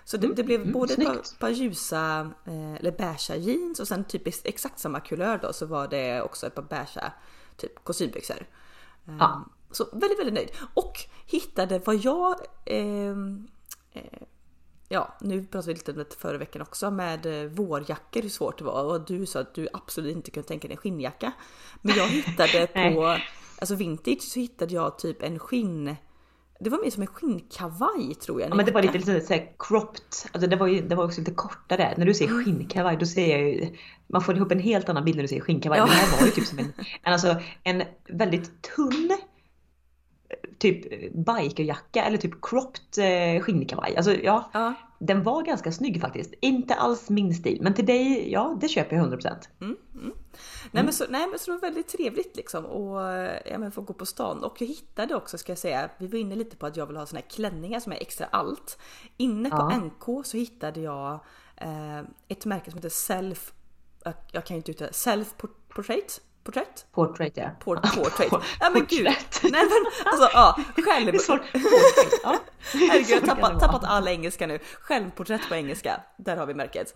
[0.04, 3.88] Så det, det blev mm, både ett par, par, ljusa, eh, eller beiga jeans och
[3.88, 7.12] sen typ exakt samma kulör då så var det också ett par beiga
[7.56, 8.46] typ kostymbyxor.
[9.04, 9.12] Ja.
[9.12, 10.50] Um, så väldigt, väldigt nöjd.
[10.74, 13.16] Och hittade vad jag eh,
[13.92, 14.22] eh,
[14.88, 18.58] Ja, nu pratade vi lite om det förra veckan också med eh, vårjackor, hur svårt
[18.58, 21.32] det var och du sa att du absolut inte kunde tänka dig en skinnjacka.
[21.82, 23.18] Men jag hittade på,
[23.58, 25.96] alltså vintage så hittade jag typ en skinn
[26.64, 28.50] det var mer som en skinnkavaj tror jag.
[28.50, 31.04] Ja men det var lite, lite så här cropped, alltså det var ju det var
[31.04, 31.94] också lite kortare.
[31.96, 32.44] När du säger mm.
[32.44, 35.42] skinnkavaj då ser jag ju, man får ihop en helt annan bild när du säger
[35.42, 35.78] skinnkavaj.
[35.78, 35.86] Ja.
[35.86, 36.72] Men det här var ju typ som en,
[37.02, 39.16] en, alltså, en väldigt tunn
[40.58, 43.96] typ bikerjacka eller typ cropped eh, skinnkavaj.
[43.96, 46.34] Alltså ja, ja, den var ganska snygg faktiskt.
[46.40, 49.48] Inte alls min stil, men till dig, ja det köper jag 100%.
[49.60, 50.12] Mm, mm.
[50.70, 53.00] Nej, men så, nej men så det var väldigt trevligt liksom och
[53.44, 56.18] ja, men få gå på stan och jag hittade också ska jag säga, vi var
[56.18, 58.78] inne lite på att jag vill ha såna här klänningar som är extra allt.
[59.16, 59.76] Inne på ja.
[59.76, 61.12] NK så hittade jag
[61.56, 63.52] eh, ett märke som heter Self,
[64.32, 65.34] jag kan ju inte uttala Self
[65.68, 66.86] Portrait Porträtt?
[66.92, 67.50] Portrait ja.
[67.60, 68.32] Port, portrait.
[68.60, 69.06] Ja men gud.
[69.42, 71.12] Nej men alltså ja, själv.
[71.12, 71.52] Det är svårt.
[71.52, 72.20] Portrait.
[72.22, 72.38] Ja.
[72.72, 74.58] Herregud jag har tappat, tappat all engelska nu.
[74.80, 76.00] Självporträtt på engelska.
[76.16, 76.94] Där har vi märket.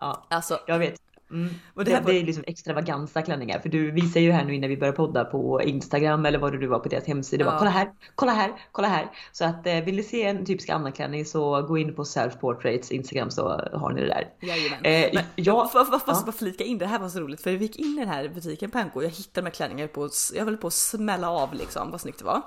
[0.00, 1.00] Ja, alltså, jag vet.
[1.30, 1.54] Mm.
[1.74, 4.54] Och det, här det, det är liksom extravaganza klänningar för du visar ju här nu
[4.54, 7.44] innan vi börjar podda på Instagram eller vad det du var på deras hemsida.
[7.44, 7.50] Ja.
[7.50, 9.10] Bara, kolla här, kolla här, kolla här.
[9.32, 12.90] Så att eh, vill ni se en typisk Anna-klänning så gå in på Self Portraits
[12.90, 14.28] Instagram så har ni det där.
[14.40, 14.84] Jajamän.
[14.84, 16.00] Eh, Men, jag får ja.
[16.06, 18.28] bara flika in, det här var så roligt för vi gick in i den här
[18.28, 21.30] butiken på NK och jag hittade de här klänningarna på, jag höll på att smälla
[21.30, 22.42] av liksom, vad snyggt det var.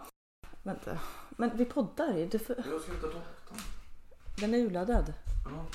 [0.63, 2.29] Vänta, men vi poddar ju.
[2.39, 2.55] För...
[2.71, 3.19] Jag ska inte ta
[4.39, 5.13] Den är urladdad.
[5.45, 5.65] Ja.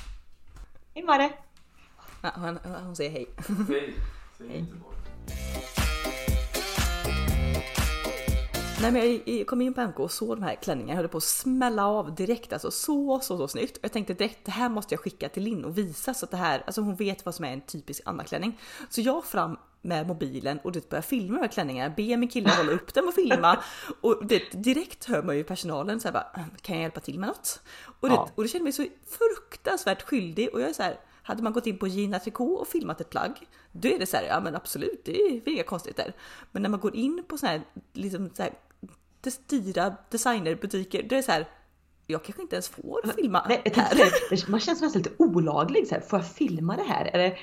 [0.94, 1.32] Hej Mare!
[2.22, 3.26] Ja, hon, hon säger hej.
[3.68, 3.94] Hej.
[4.48, 4.64] hej.
[8.82, 11.16] Nej, men jag kom in på NK och såg de här klänningarna, jag höll på
[11.16, 12.52] att smälla av direkt.
[12.52, 13.78] Alltså så, så, så snyggt.
[13.82, 16.36] Jag tänkte direkt, det här måste jag skicka till Linn och visa så att det
[16.36, 18.58] här, alltså hon vet vad som är en typisk Anna-klänning.
[18.90, 22.50] Så jag fram med mobilen och det börjar filma de här klänningarna, be min kille
[22.50, 23.58] hålla upp den och filma.
[24.00, 27.28] Och det, direkt hör man ju personalen så här bara, kan jag hjälpa till med
[27.28, 27.60] något?
[28.00, 28.28] Och det, ja.
[28.34, 31.66] och det känner mig så fruktansvärt skyldig och jag är så här, hade man gått
[31.66, 34.56] in på Gina Tricot och filmat ett plagg, då är det så här, ja men
[34.56, 36.12] absolut, det är inga konstigheter.
[36.52, 38.52] Men när man går in på såna här, liksom så här,
[39.46, 41.46] dyra designerbutiker, då är det så här,
[42.06, 44.50] jag kanske inte ens får filma Nej, här.
[44.50, 45.88] Man känns nästan lite olaglig.
[45.88, 47.10] Så här, får jag filma det här?
[47.12, 47.36] Eller, det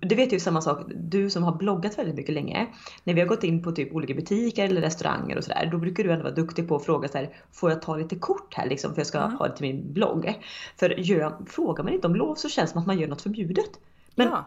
[0.00, 2.66] vet ju samma sak, du som har bloggat väldigt mycket länge.
[3.04, 6.04] När vi har gått in på typ olika butiker eller restauranger och sådär, då brukar
[6.04, 8.68] du ändå vara duktig på att fråga så här, får jag ta lite kort här
[8.68, 9.36] liksom för jag ska mm.
[9.36, 10.40] ha det till min blogg?
[10.76, 13.22] För gör, frågar man inte om lov så känns det som att man gör något
[13.22, 13.70] förbjudet.
[14.14, 14.44] Men ja.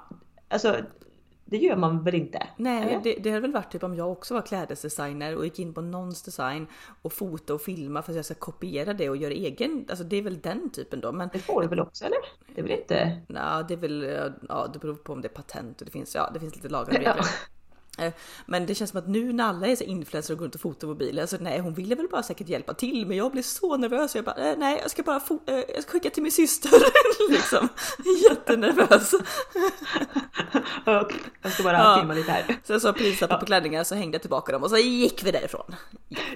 [0.47, 0.76] alltså,
[1.50, 2.48] det gör man väl inte?
[2.58, 5.74] Nej, det, det hade väl varit typ om jag också var klädesdesigner och gick in
[5.74, 6.68] på någons design
[7.02, 9.86] och fota och filma för att jag ska kopiera det och göra egen.
[9.90, 11.12] Alltså det är väl den typen då.
[11.12, 12.18] Men det får du väl också eller?
[12.56, 13.22] Det är väl inte?
[13.28, 16.16] Ja, det är väl, ja det beror på om det är patent och det finns,
[16.16, 17.26] ja det finns lite lagar och regler.
[17.98, 18.14] Eh,
[18.46, 20.62] men det känns som att nu när alla är så influencers och går runt och
[20.62, 23.78] fotar mobiler, alltså nej hon ville väl bara säkert hjälpa till men jag blir så
[23.78, 26.72] nervös jag bara eh, nej jag ska bara eh, jag ska skicka till min syster
[27.30, 27.68] liksom.
[28.30, 29.12] Jättenervös.
[31.42, 31.98] jag ska bara ja.
[32.00, 32.60] filma lite här.
[32.64, 33.40] Så jag sa prislappar ja.
[33.40, 35.76] på klänningar så hängde jag tillbaka dem och så gick vi därifrån.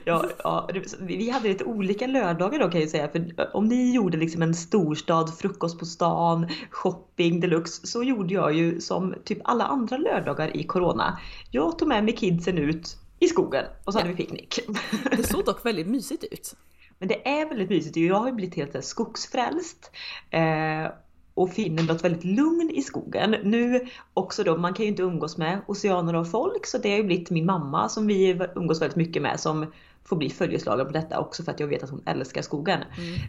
[0.04, 0.70] Ja, ja,
[1.00, 4.54] vi hade lite olika lördagar då kan jag säga för om ni gjorde liksom en
[4.54, 10.58] storstad, frukost på stan, shopping deluxe så gjorde jag ju som typ alla andra lördagar
[10.58, 11.18] i corona
[11.52, 14.60] jag tog med mig kidsen ut i skogen och så hade vi picknick.
[15.18, 16.56] Det såg dock väldigt mysigt ut.
[17.00, 17.98] Men det är väldigt mysigt.
[17.98, 19.92] Jag har ju blivit helt skogsfrälst.
[20.30, 20.92] Eh,
[21.34, 23.36] och finner något väldigt lugn i skogen.
[23.44, 26.98] Nu också då, man kan ju inte umgås med oceaner av folk så det har
[26.98, 29.66] ju blivit min mamma som vi umgås väldigt mycket med som
[30.04, 32.80] får bli följeslagare på detta också för att jag vet att hon älskar skogen.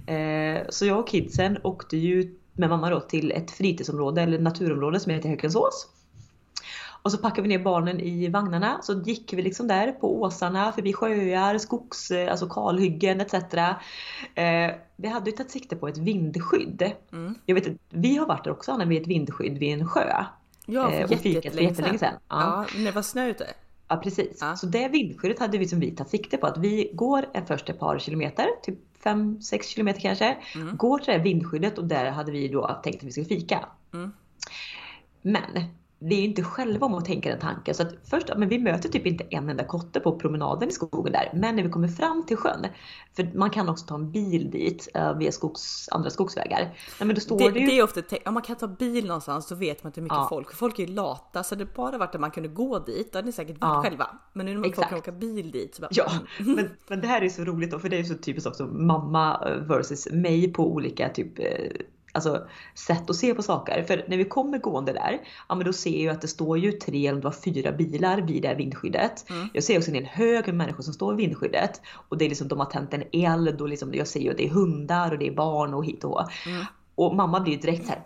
[0.06, 0.56] Mm.
[0.56, 5.00] Eh, så jag och kidsen åkte ju med mamma då till ett fritidsområde eller naturområde
[5.00, 5.88] som heter Hökensås.
[7.03, 10.73] Och så packade vi ner barnen i vagnarna så gick vi liksom där på åsarna
[10.73, 13.35] förbi sjöar, skogs, eh, alltså kalhyggen etc.
[14.35, 16.93] Eh, vi hade ju tagit sikte på ett vindskydd.
[17.12, 17.35] Mm.
[17.47, 20.25] Jag vet vi har varit där också Anna vid ett vindskydd vid en sjö.
[20.67, 22.15] Ja, för eh, och fikat för jättelänge sedan.
[22.29, 22.41] Ja.
[22.41, 23.47] ja, när det var snö ute.
[23.88, 24.38] Ja precis.
[24.41, 24.57] Ja.
[24.57, 27.73] Så det vindskyddet hade vi som vi tagit sikte på att vi går en första
[27.73, 30.37] par kilometer, typ 5-6 kilometer kanske.
[30.55, 30.77] Mm.
[30.77, 33.69] Går till det här vindskyddet och där hade vi då tänkt att vi ska fika.
[33.93, 34.12] Mm.
[35.23, 35.65] Men
[36.05, 37.75] vi är inte själva om att tänka den tanken.
[37.75, 41.12] Så att först, men vi möter typ inte en enda kotte på promenaden i skogen
[41.12, 41.31] där.
[41.35, 42.67] Men när vi kommer fram till sjön,
[43.17, 46.59] för man kan också ta en bil dit uh, via skogs, andra skogsvägar.
[46.61, 47.67] Nej, men då står det, det, ju...
[47.67, 50.17] det är ofta, om man kan ta bil någonstans så vet man inte hur mycket
[50.17, 50.27] ja.
[50.29, 51.43] folk, folk är ju lata.
[51.43, 53.83] Så det bara varit att man kunde gå dit, då hade ni säkert varit ja.
[53.83, 54.11] själva.
[54.33, 55.75] Men nu när man kan åka bil dit.
[55.75, 56.55] Så bara, ja, mm.
[56.57, 59.49] men, men det här är så roligt då, för det är så typiskt också mamma
[59.69, 61.45] versus mig på olika typ eh,
[62.12, 63.83] alltså, sätt att se på saker.
[63.83, 66.72] För när vi kommer gående där, ja men då ser jag att det står ju
[66.72, 69.31] tre eller fyra bilar vid det här vindskyddet.
[69.31, 69.48] Mm.
[69.53, 71.81] Jag ser också en hel hög med människor som står vid vindskyddet.
[72.09, 74.37] Och det är liksom, de har tänt en eld och liksom, jag ser ju att
[74.37, 76.64] det är hundar och det är barn och hit och mm.
[76.94, 78.03] Och mamma blir direkt så här,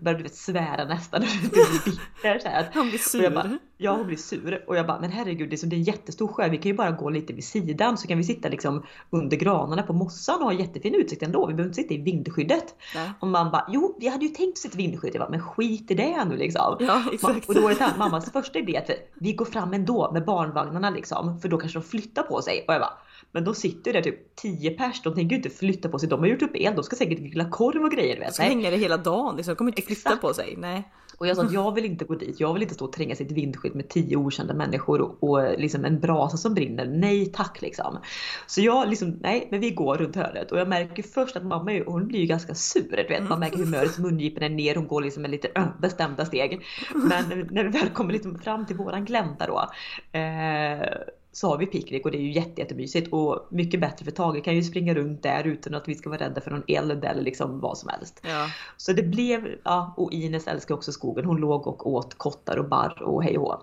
[0.00, 2.38] började du vet, svära nästan och blir bitter.
[2.38, 2.70] Så här.
[2.74, 3.30] Han blir sur.
[3.30, 4.64] Bara, ja hon blir sur.
[4.66, 6.70] Och jag bara, men herregud det är, som, det är en jättestor sjö, vi kan
[6.70, 10.38] ju bara gå lite vid sidan så kan vi sitta liksom under granarna på mossan
[10.38, 11.46] och ha jättefin utsikt ändå.
[11.46, 12.74] Vi behöver inte sitta i vindskyddet.
[12.94, 13.10] Nej.
[13.20, 15.14] Och man bara, jo vi hade ju tänkt sitta i vindskydd.
[15.14, 16.76] Jag bara, men skit i det nu liksom.
[16.80, 17.48] Ja, exakt.
[17.48, 20.90] Och då var det här, mammas första idé att vi går fram ändå med barnvagnarna
[20.90, 22.64] liksom, för då kanske de flyttar på sig.
[22.68, 22.98] Och jag bara,
[23.32, 26.08] men de sitter ju där typ 10 pers, de tänker ju inte flytta på sig.
[26.08, 28.18] De har gjort upp eld, de ska säkert grilla korv och grejer.
[28.18, 28.28] Vet.
[28.28, 28.52] De ska Nej.
[28.52, 29.54] hänga det hela dagen, liksom.
[29.54, 30.00] de kommer inte Exakt.
[30.00, 30.54] flytta på sig.
[30.58, 30.92] Nej.
[31.18, 33.16] Och jag sa att jag vill inte gå dit, jag vill inte stå och tränga
[33.16, 36.86] sitt vindskydd med 10 okända människor och, och liksom en brasa som brinner.
[36.86, 37.98] Nej tack liksom.
[38.46, 41.82] Så jag liksom, nej men vi går runt hörnet och jag märker först att mamma
[41.86, 42.96] hon blir ju ganska sur.
[42.96, 43.28] Du vet.
[43.28, 46.62] Man märker humöret, mungipen är ner, hon går liksom med lite bestämda steg.
[46.94, 49.70] Men när vi väl kommer liksom fram till våran glänta då.
[50.18, 50.88] Eh,
[51.36, 54.44] så har vi picknick och det är ju jätte, jättemysigt och mycket bättre för Tage
[54.44, 57.22] kan ju springa runt där utan att vi ska vara rädda för någon eld eller
[57.22, 58.20] liksom vad som helst.
[58.22, 58.50] Ja.
[58.76, 61.24] Så det blev, ja och Ines älskar också skogen.
[61.24, 63.62] Hon låg och åt kottar och barr och hej och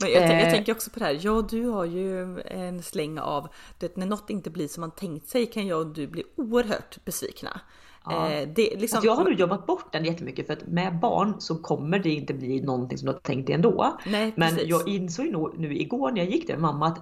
[0.00, 0.52] men jag, jag, eh.
[0.52, 1.18] tänker också på det här.
[1.22, 5.28] Ja, du har ju en släng av det när något inte blir som man tänkt
[5.28, 7.60] sig kan jag och du bli oerhört besvikna.
[8.06, 8.30] Ja.
[8.30, 8.80] Eh, det, liksom...
[8.80, 12.10] alltså jag har nog jobbat bort den jättemycket för att med barn så kommer det
[12.10, 13.98] inte bli någonting som du har tänkt dig ändå.
[14.06, 17.00] Nej, Men jag insåg nog nu igår när jag gick där mamma att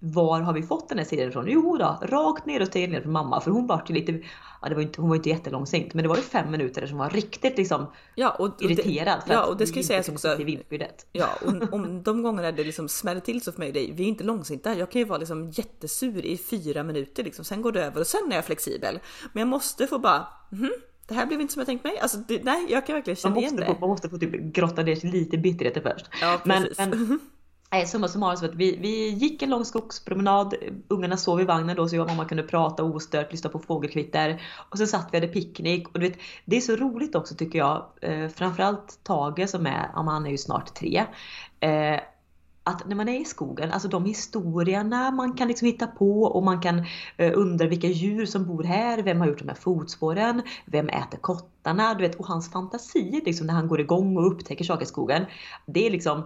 [0.00, 1.44] var har vi fått den här serien ifrån?
[1.48, 4.12] Jo då, rakt ner och ner från mamma för hon var ju lite,
[4.62, 6.98] ja, det var inte, hon var inte jättelångsint men det var ju fem minuter som
[6.98, 9.22] var riktigt liksom ja, och, och irriterad.
[9.26, 10.36] för ja och det ska ju sägas också.
[11.12, 14.08] Ja och om de gångerna det liksom smäller till så för mig, det, vi är
[14.08, 14.74] inte långsinta.
[14.74, 18.06] Jag kan ju vara liksom jättesur i fyra minuter liksom, sen går det över och
[18.06, 18.98] sen är jag flexibel.
[19.32, 20.72] Men jag måste få bara, mm,
[21.08, 21.98] det här blev inte som jag tänkt mig.
[21.98, 23.76] Alltså, det, nej, jag kan verkligen känna igen det.
[23.80, 26.06] Man måste få typ grotta ner sig lite bitterheter först.
[26.20, 26.78] Ja, precis.
[26.78, 27.18] Men, men
[27.74, 30.54] Eh, summa summarum så att vi, vi gick en lång skogspromenad,
[30.88, 34.42] ungarna sov i vagnen då så jag och mamma kunde prata ostört, lyssna på fågelkvitter.
[34.70, 35.88] Och så satt vi och hade picknick.
[35.88, 39.90] Och du vet, det är så roligt också tycker jag, eh, framförallt Tage som är,
[39.94, 41.04] ja, han är ju snart tre.
[41.60, 42.00] Eh,
[42.64, 46.42] att när man är i skogen, alltså de historierna man kan liksom hitta på och
[46.42, 46.78] man kan
[47.16, 51.18] eh, undra vilka djur som bor här, vem har gjort de här fotspåren, vem äter
[51.18, 54.86] kottarna, du vet, och hans fantasi liksom när han går igång och upptäcker saker i
[54.86, 55.24] skogen.
[55.66, 56.24] Det är liksom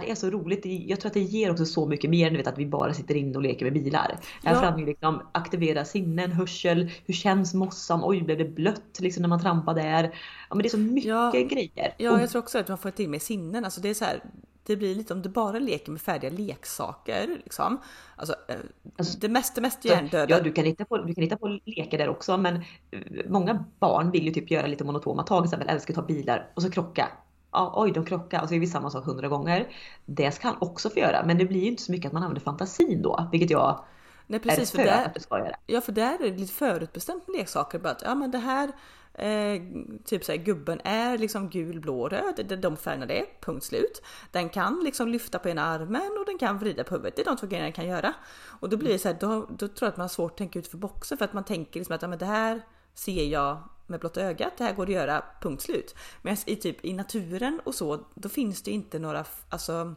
[0.00, 0.60] det är så roligt.
[0.64, 3.36] Jag tror att det ger också så mycket mer än att vi bara sitter inne
[3.36, 4.18] och leker med bilar.
[4.42, 4.50] Ja.
[4.50, 9.28] Här framme liksom aktivera sinnen, hörsel, hur känns mossan, oj blev det blött liksom när
[9.28, 10.02] man trampar där.
[10.48, 11.30] Ja men det är så mycket ja.
[11.30, 11.94] grejer.
[11.98, 13.64] Ja jag tror också att man får till med sinnen.
[13.64, 14.22] Alltså det är så här,
[14.66, 17.80] det blir lite om du bara leker med färdiga leksaker liksom.
[18.16, 18.56] Alltså, eh,
[18.98, 20.36] alltså det mest, det mest hjärndöda.
[20.36, 23.64] Ja du kan, hitta på, du kan hitta på lekar där också men eh, många
[23.78, 26.62] barn vill ju typ göra lite monotoma tag, till exempel älskar att ta bilar och
[26.62, 27.08] så krocka
[27.52, 29.68] ja, oj de krockar och så är vi samma sak hundra gånger.
[30.04, 32.22] Det ska han också få göra men det blir ju inte så mycket att man
[32.22, 33.84] använder fantasin då, vilket jag
[34.26, 35.56] Nej, precis, är för, där, att det ska göra.
[35.66, 37.78] Ja för där är det lite förutbestämt med leksaker.
[37.78, 38.72] Bara att, ja men det här
[39.14, 39.62] eh,
[40.04, 42.44] typ såhär gubben är liksom gul, blå, röd.
[42.48, 44.02] Det är de färgerna det är, punkt slut.
[44.30, 47.16] Den kan liksom lyfta på ena armen och den kan vrida på huvudet.
[47.16, 48.14] Det är de två grejerna den kan göra.
[48.60, 50.36] Och då blir det så här, då, då tror jag att man har svårt att
[50.36, 52.62] tänka ut för boxen för att man tänker liksom att ja, men det här
[52.94, 55.94] ser jag med blotta ögat, det här går att göra, punkt slut.
[56.22, 59.94] Men i, typ, i naturen och så, då finns det inte några, alltså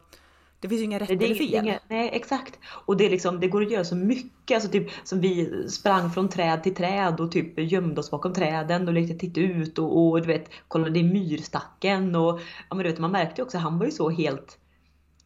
[0.60, 1.78] det finns ju inga rätt eller fel.
[1.88, 2.58] Nej exakt.
[2.66, 4.54] Och det, är liksom, det går att göra så mycket.
[4.54, 8.88] Alltså typ, som vi sprang från träd till träd och typ gömde oss bakom träden
[8.88, 12.14] och lekte titta ut och, och du vet kollade i myrstacken.
[12.14, 14.58] Och, ja, men du vet, man märkte också, han var ju så helt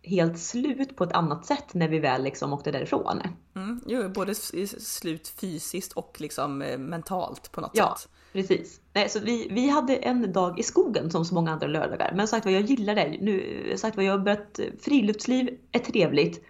[0.02, 3.22] helt slut på ett annat sätt när vi väl liksom åkte därifrån.
[3.56, 8.10] Mm, jo, både slut fysiskt och liksom eh, mentalt på något ja, sätt.
[8.32, 8.80] Precis.
[8.92, 12.12] Nej, så vi, vi hade en dag i skogen som så många andra lördagar.
[12.16, 13.18] Men sagt vad jag gillar det.
[13.20, 16.44] Nu, sagt vad jag har börjat, friluftsliv är trevligt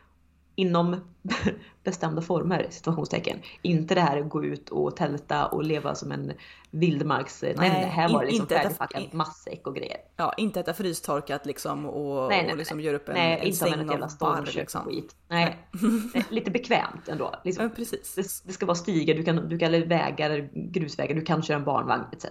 [0.61, 0.97] inom
[1.85, 3.39] bestämda former, situationstecken.
[3.63, 6.33] Inte det här att gå ut och tälta och leva som en
[6.71, 7.43] vildmarks...
[7.43, 9.97] Nej, nej, här var det liksom färdigpackat matsäck och grejer.
[10.17, 13.53] Ja, inte äta frystorkat liksom och, nej, nej, och liksom göra upp en, nej, en
[13.53, 14.85] säng av barr liksom.
[14.85, 15.17] Skit.
[15.29, 15.59] Nej,
[16.15, 16.25] nej.
[16.31, 17.35] lite bekvämt ändå.
[17.45, 17.65] Liksom.
[17.65, 18.15] Ja, precis.
[18.15, 21.65] Det, det, ska vara stigar, du kan, du kan vägar, grusvägar, du kan köra en
[21.65, 22.27] barnvagn etc.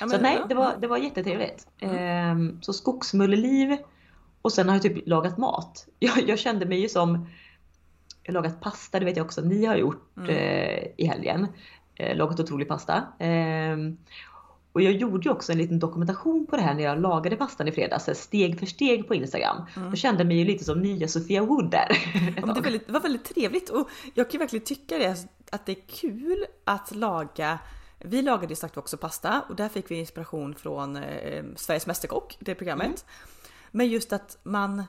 [0.00, 1.66] Ja, så nej, det var, det var jättetrevligt.
[1.80, 1.96] Mm.
[1.96, 3.76] Ehm, så skogsmulleliv
[4.42, 5.86] och sen har jag typ lagat mat.
[5.98, 7.26] Jag, jag kände mig ju som
[8.32, 10.30] lagat pasta, det vet jag också att ni har gjort mm.
[10.30, 11.46] eh, i helgen.
[11.94, 12.96] Eh, lagat otrolig pasta.
[13.18, 13.76] Eh,
[14.72, 17.68] och jag gjorde ju också en liten dokumentation på det här när jag lagade pastan
[17.68, 19.56] i fredags, steg för steg på Instagram.
[19.76, 19.88] Mm.
[19.88, 21.88] Jag kände mig ju lite som nya Sofia Wood där.
[22.46, 25.72] Ja, det, väldigt, det, var väldigt trevligt och jag kan verkligen tycka det, att det
[25.72, 27.58] är kul att laga
[27.98, 32.36] vi lagade ju sagt också pasta och där fick vi inspiration från eh, Sveriges Mästerkock,
[32.40, 32.86] det programmet.
[32.86, 32.96] Mm.
[33.70, 34.82] Men just att man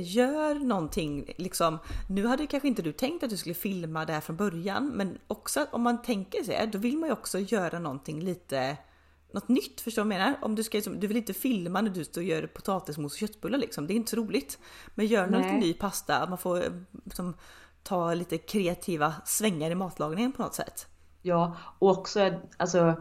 [0.00, 1.78] gör någonting liksom.
[2.08, 5.18] Nu hade kanske inte du tänkt att du skulle filma det här från början, men
[5.26, 8.76] också om man tänker sig, då vill man ju också göra någonting lite
[9.34, 10.38] något nytt, förstår du vad jag menar?
[10.42, 13.58] Om du, ska, du vill inte filma när du står och gör potatismos och köttbullar
[13.58, 14.58] liksom, det är inte så roligt.
[14.94, 17.36] Men gör något lite ny pasta, man får liksom,
[17.82, 20.86] ta lite kreativa svängar i matlagningen på något sätt.
[21.22, 22.94] Ja, och också alltså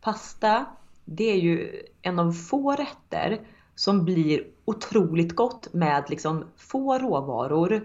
[0.00, 0.66] pasta,
[1.04, 3.46] det är ju en av få rätter
[3.80, 7.84] som blir otroligt gott med liksom få råvaror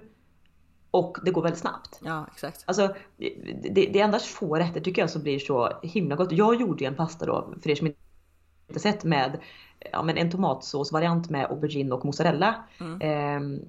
[0.92, 2.00] och det går väldigt snabbt.
[2.04, 2.64] Ja, exakt.
[2.66, 6.32] Alltså, det, det är endast få rätter tycker jag som blir så himla gott.
[6.32, 9.40] Jag gjorde en pasta då, för er som inte sett, med
[9.92, 12.56] ja, men en tomatsåsvariant med aubergine och mozzarella.
[12.80, 13.02] Mm.
[13.02, 13.62] Eh,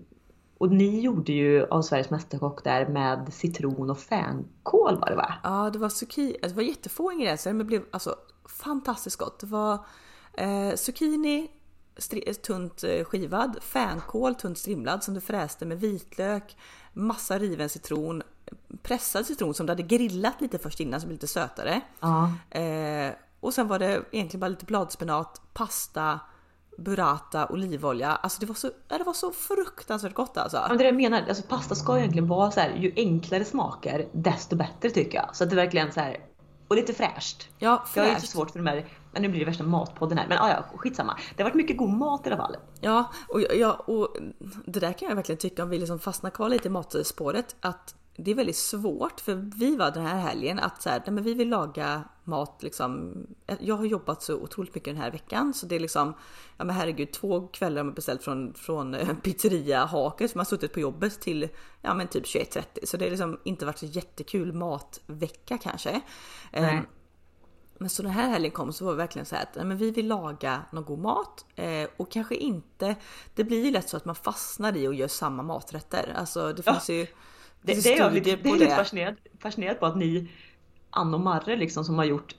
[0.59, 5.35] och ni gjorde ju av Sveriges Mästerkock där med citron och fänkål var det va?
[5.43, 6.39] Ja, det var zucchini.
[6.43, 8.15] Det var jättefå ingredienser men det blev alltså
[8.63, 9.41] fantastiskt gott.
[9.41, 9.75] Det var
[10.35, 11.51] eh, zucchini,
[12.43, 16.57] tunt eh, skivad, fänkål tunt strimlad som du fräste med vitlök,
[16.93, 18.23] massa riven citron,
[18.83, 21.81] pressad citron som du hade grillat lite först innan som blev lite sötare.
[22.01, 22.33] Ja.
[22.61, 26.21] Eh, och sen var det egentligen bara lite bladspenat, pasta,
[26.79, 28.09] burrata, olivolja.
[28.09, 30.57] Alltså det var så, det var så fruktansvärt gott alltså.
[30.57, 33.45] Ja, det är det jag menar, alltså pasta ska egentligen vara så här, ju enklare
[33.45, 35.37] smaker desto bättre tycker jag.
[35.37, 36.17] Så att det verkligen så här,
[36.69, 37.49] och lite fräscht.
[37.59, 37.97] Ja, fräscht.
[37.97, 40.29] Jag har ju så svårt för de här men nu blir det värsta matpodden här.
[40.29, 41.19] Men ah, ja, skitsamma.
[41.37, 42.57] Det har varit mycket god mat i alla fall.
[42.81, 44.17] Ja, och, ja, och
[44.65, 47.57] det där kan jag verkligen tycka om vi liksom fastnar kvar lite i matspåret.
[47.61, 51.15] Att det är väldigt svårt för vi var den här helgen att så här, nej
[51.15, 53.15] men vi vill laga mat liksom.
[53.61, 56.15] Jag har jobbat så otroligt mycket den här veckan så det är liksom,
[56.57, 60.45] ja men herregud två kvällar har man beställt från, från eh, pizzeria Haket som har
[60.45, 61.49] suttit på jobbet till
[61.83, 66.01] ja men typ 21.30 så det har liksom inte varit så jättekul matvecka kanske.
[66.53, 66.83] Nej.
[67.79, 69.91] Men så den här helgen kom så var det verkligen så här att men vi
[69.91, 72.97] vill laga någon god mat eh, och kanske inte.
[73.35, 76.13] Det blir ju lätt så att man fastnar i och gör samma maträtter.
[76.17, 77.07] Alltså det finns ja, ju.
[77.63, 80.31] Det, det, är jag lite, det är lite fascinerad, fascinerad på att ni
[80.91, 82.35] Anna och Marre liksom som har gjort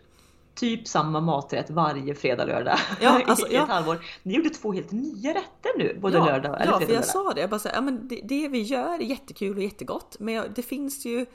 [0.56, 4.06] typ samma maträtt varje fredag lördag ja, alltså, i ett halvår.
[4.24, 7.34] Ni gjorde två helt nya rätter nu både ja, lördag eller Ja, för jag sa
[7.34, 7.42] det.
[7.42, 10.54] Jag bara så här, ja, men det, det, vi gör är jättekul och jättegott, men
[10.56, 11.26] det finns ju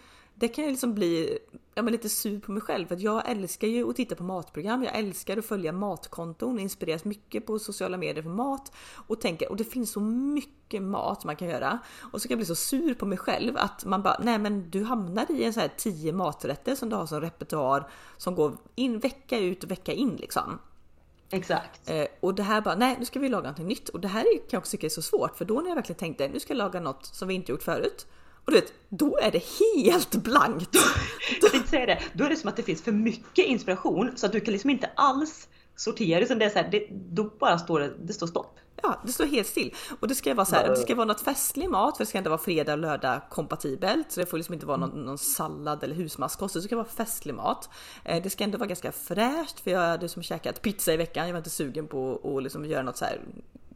[0.42, 1.38] det kan jag liksom bli
[1.74, 4.22] ja, men lite sur på mig själv för att jag älskar ju att titta på
[4.22, 4.82] matprogram.
[4.82, 8.72] Jag älskar att följa matkonton, inspireras mycket på sociala medier för mat
[9.06, 11.78] och tänker och det finns så mycket mat man kan göra
[12.12, 14.70] och så kan jag bli så sur på mig själv att man bara nej, men
[14.70, 18.56] du hamnar i en så här 10 maträtter som du har som repertoar som går
[18.74, 20.58] in vecka ut och vecka in liksom.
[21.30, 21.90] Exakt.
[21.90, 24.22] Eh, och det här bara, nej nu ska vi laga någonting nytt och det här
[24.22, 26.52] kan jag också tycka är så svårt för då när jag verkligen tänkte nu ska
[26.52, 28.06] jag laga något som vi inte gjort förut
[28.44, 29.42] och du vet, då är det
[29.76, 30.76] helt blankt.
[31.42, 34.32] Jag säga det, då är det som att det finns för mycket inspiration så att
[34.32, 36.20] du kan liksom inte alls sortera.
[36.20, 38.58] Utan det är så här, det, då bara står det, det står stopp.
[38.82, 39.74] Ja, det står helt still.
[40.00, 42.18] Och det ska vara så här, det ska vara något festlig mat för det ska
[42.18, 44.12] inte vara fredag och lördag kompatibelt.
[44.12, 46.54] Så det får liksom inte vara någon, någon sallad eller husmanskost.
[46.54, 47.68] Det ska vara festlig mat.
[48.04, 51.26] Eh, det ska ändå vara ganska fräscht för jag hade som käkat pizza i veckan.
[51.26, 53.20] Jag var inte sugen på att liksom göra något så här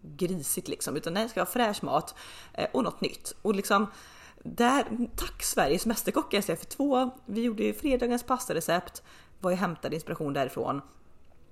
[0.02, 0.96] grisigt liksom.
[0.96, 2.14] Utan nej, det ska vara fräsch mat
[2.52, 3.34] eh, och något nytt.
[3.42, 3.86] Och liksom
[4.54, 7.10] där, tack Sveriges Mästerkock jag säga för två.
[7.26, 9.02] Vi gjorde ju fredagens pastarecept,
[9.40, 10.80] var ju hämtade inspiration därifrån.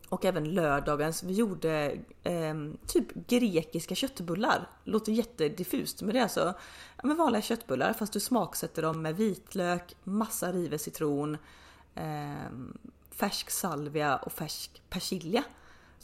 [0.09, 2.54] Och även lördagens, vi gjorde eh,
[2.87, 4.68] typ grekiska köttbullar.
[4.85, 6.54] Låter jättediffust men det är alltså
[6.96, 11.37] ja, men vanliga köttbullar fast du smaksätter dem med vitlök, massa riven citron,
[11.94, 12.50] eh,
[13.11, 15.44] färsk salvia och färsk persilja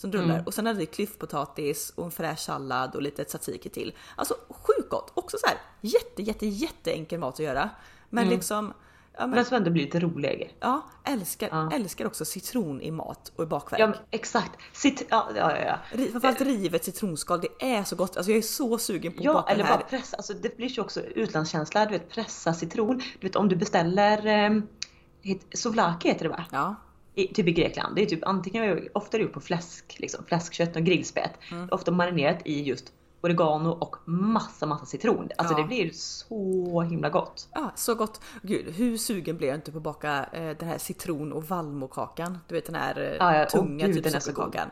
[0.00, 0.34] som rullar.
[0.34, 0.46] Mm.
[0.46, 3.94] Och sen hade vi klyftpotatis och en fräsch sallad och lite tzatziki till.
[4.16, 5.12] Alltså sjukt gott!
[5.14, 7.70] Också så här jätte jätte jätte enkel mat att göra.
[8.10, 8.34] Men mm.
[8.34, 8.72] liksom
[9.12, 10.56] Ja, men, men som ändå blir lite rolig.
[10.60, 11.70] Ja, älskar, ja.
[11.72, 13.80] älskar också citron i mat och i bakverk.
[13.80, 14.50] Ja, exakt.
[14.72, 15.78] Cit ja, ja, ja.
[16.10, 18.16] Framförallt rivet citronskal, det är så gott.
[18.16, 19.78] Alltså jag är så sugen på ja, att baka eller det här.
[19.78, 20.16] bara pressa.
[20.16, 21.86] Alltså det blir ju också utlandskänsla.
[21.86, 23.02] Du vet pressa citron.
[23.20, 26.44] Du vet om du beställer eh, souvlaki heter det va?
[26.50, 26.76] Ja.
[27.20, 27.96] I, typ i Grekland.
[27.96, 31.32] Det är typ antingen, ofta är det gjort på fläsk, liksom, fläskkött och grillspett.
[31.50, 31.68] Mm.
[31.70, 32.92] Ofta marinerat i just
[33.22, 35.28] oregano och massa massa citron.
[35.36, 35.62] Alltså ja.
[35.62, 37.48] det blir så himla gott.
[37.52, 38.20] Ja, så gott.
[38.42, 42.38] Gud, hur sugen blev jag inte på att baka eh, den här citron och vallmokakan?
[42.48, 43.46] Du vet den här eh, ja, ja.
[43.46, 44.70] tunga oh, typ sockerkakan.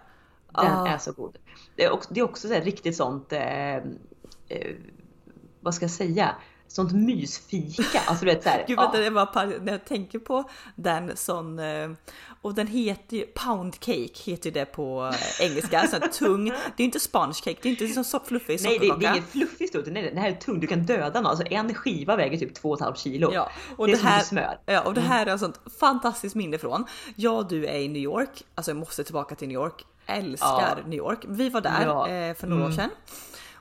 [0.53, 0.88] Den ah.
[0.88, 1.38] är så god.
[1.76, 3.82] Det är också, det är också så riktigt sånt, eh, eh,
[5.61, 6.34] vad ska jag säga?
[6.68, 8.00] Sånt mysfika.
[8.06, 8.64] Alltså du vet såhär.
[8.68, 9.10] Gud vänta, ja.
[9.34, 11.90] bara, när jag tänker på den sån, eh,
[12.42, 16.52] och den heter ju pound cake heter det på engelska, sån tung.
[16.76, 19.26] Det är inte sponge cake, det är inte så fluffig Nej det, det är ingen
[19.26, 21.30] fluffig stort, nej det här är tung, du kan döda någon.
[21.30, 23.30] Alltså en skiva väger typ 2,5 kilo.
[23.34, 24.58] Ja, och det, det är här, som smör.
[24.66, 26.84] Ja, och det här är sånt fantastiskt minne från.
[27.16, 29.84] Jag och du är i New York, alltså jag måste tillbaka till New York.
[30.06, 30.86] Älskar ja.
[30.86, 31.24] New York.
[31.28, 32.08] Vi var där ja.
[32.08, 32.72] eh, för några mm.
[32.72, 32.90] år sedan.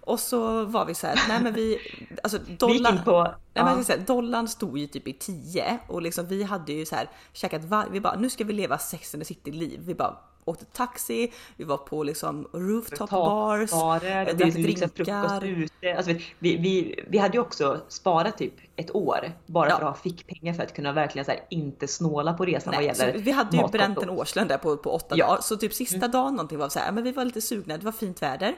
[0.08, 1.80] Och så var vi så här, nej men vi,
[2.24, 6.43] alltså dollarn, på, nej, men säga, dollarn stod ju typ i 10 och liksom vi
[6.43, 9.28] hade ju så här käkat var, vi bara nu ska vi leva Sex and the
[9.28, 9.80] City liv.
[9.84, 15.45] Vi bara åkte taxi, vi var på liksom rooftop bars, barer, drack liksom drinkar.
[15.45, 15.95] Ute.
[15.97, 19.78] Alltså, vi, vi, vi hade ju också sparat typ ett år bara ja.
[19.78, 22.88] för att ha fickpengar för att kunna verkligen så här, inte snåla på resan Nej,
[22.88, 25.28] vad gäller Vi hade ju bränt en årslön där på, på åtta ja.
[25.28, 26.12] dagar så typ sista mm.
[26.12, 28.55] dagen någonting var så här, men vi var lite sugna, det var fint väder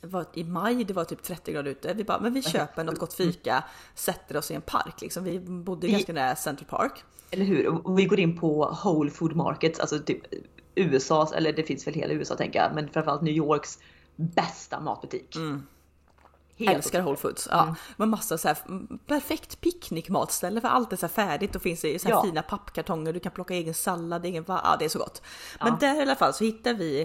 [0.00, 1.94] var i maj, det var typ 30 grader ute.
[1.94, 5.24] Vi bara, men vi köper något gott fika, sätter oss i en park liksom.
[5.24, 7.04] Vi bodde I, ganska nära Central Park.
[7.30, 7.86] Eller hur?
[7.86, 10.20] Och vi går in på Whole Food Markets, alltså typ
[10.74, 13.78] USAs, eller det finns väl hela USA tänker jag, men framförallt New Yorks
[14.16, 15.36] bästa matbutik.
[15.36, 15.62] Mm.
[16.56, 17.48] Helt Älskar Whole Foods.
[17.50, 17.74] Ja, mm.
[17.96, 18.56] med massa så här
[19.06, 22.22] perfekt picknickmatställe för allt är så färdigt och finns i så ja.
[22.22, 23.12] fina pappkartonger.
[23.12, 25.22] Du kan plocka egen sallad, egen ja, det är så gott.
[25.60, 25.76] Men ja.
[25.80, 27.00] där i alla fall så hittar vi,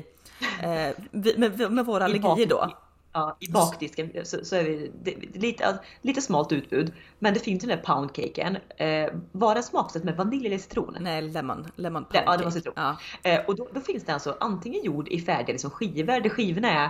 [0.61, 2.71] eh, vi med, med våra allergier då
[3.15, 6.93] ja, i bakdisken så, så är vi det, lite, lite smalt utbud.
[7.19, 8.57] Men det finns den där poundcaken.
[8.77, 10.97] Eh, var den smaksatt med vanilj eller citron?
[10.99, 11.67] Nej, lemon.
[11.75, 12.25] Lemon poundcake.
[12.25, 12.73] Ja, det var citron.
[12.77, 12.97] Ja.
[13.23, 16.71] Eh, och då, då, finns det alltså antingen gjord i färdiga liksom skivor, där skivorna
[16.71, 16.89] är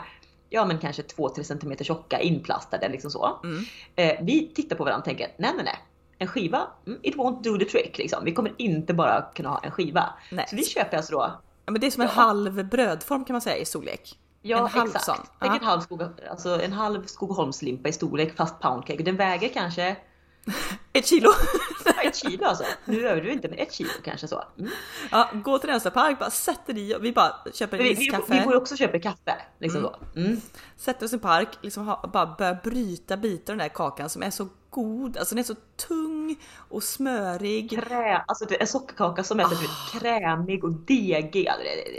[0.49, 3.39] ja men kanske 2-3 cm tjocka, inplastade liksom så.
[3.43, 3.63] Mm.
[3.95, 5.79] Eh, vi tittar på varandra och tänker, nej nej nej.
[6.17, 8.25] En skiva, mm, it won't do the trick liksom.
[8.25, 10.13] Vi kommer inte bara kunna ha en skiva.
[10.31, 10.45] Nej.
[10.49, 11.31] Så vi köper alltså då.
[11.65, 12.21] Ja, men det är som en ja.
[12.21, 14.19] halv brödform kan man säga i storlek.
[14.47, 15.31] Ja, en halv exakt.
[15.39, 19.03] Tänk en halv, skog, alltså en halv Skogaholmslimpa i storlek fast poundcake.
[19.03, 19.95] Den väger kanske
[20.93, 21.29] ett kilo.
[22.03, 22.63] ett kilo alltså.
[22.85, 24.43] Nu överdriver du inte men ett kilo kanske så.
[24.59, 24.71] Mm.
[25.11, 28.39] Ja, gå till nästa park, bara sätter i och vi bara köper vi, vi, kaffe.
[28.39, 29.35] Vi går också och köper kaffe.
[29.59, 30.25] Liksom mm.
[30.25, 30.41] Mm.
[30.77, 34.23] Sätter oss i park, liksom ha, bara börjar bryta bitar av den där kakan som
[34.23, 35.17] är så god.
[35.17, 35.55] Alltså den är så
[35.87, 36.35] tung
[36.69, 37.69] och smörig.
[37.69, 39.99] Krä, alltså en sockerkaka som är oh.
[39.99, 41.47] krämig och degig.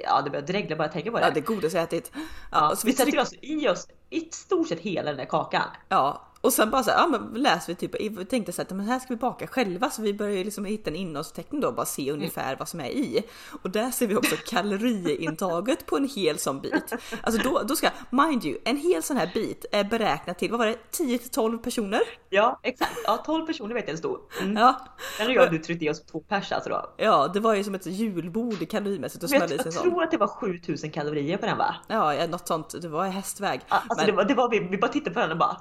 [0.05, 1.25] Ja det börjar dregla bara jag tänker på det.
[1.25, 2.13] Ja det godaste jag ätit.
[2.15, 2.21] Ja,
[2.51, 5.63] ja, så vi, vi sätter alltså i oss i stort sett hela den där kakan.
[5.89, 8.71] Ja, och sen bara så här, ja men läser vi typ, vi tänkte så att
[8.71, 11.75] men här ska vi baka själva så vi börjar liksom hitta en innehållsförteckning då och
[11.75, 12.57] bara se ungefär mm.
[12.59, 13.23] vad som är i.
[13.63, 16.93] Och där ser vi också kaloriintaget på en hel sån bit.
[17.21, 20.59] Alltså då, då ska, mind you, en hel sån här bit är beräknat till, vad
[20.59, 22.01] var det, 10 till 12 personer?
[22.31, 24.21] Ja exakt, ja 12 personer vet jag det stod.
[24.43, 24.57] Mm.
[24.57, 24.87] Ja.
[25.27, 26.95] Och jag du tryckte i oss två pers alltså då.
[26.97, 30.17] Ja det var ju som ett julbord kalorimässigt och smällde Jag, jag tror att det
[30.17, 31.77] var 7000 kalorier på den va?
[31.89, 33.61] Ja något sånt, det var hästväg.
[33.69, 34.07] Alltså men...
[34.07, 35.57] det var, det var vi, vi bara tittade på den och bara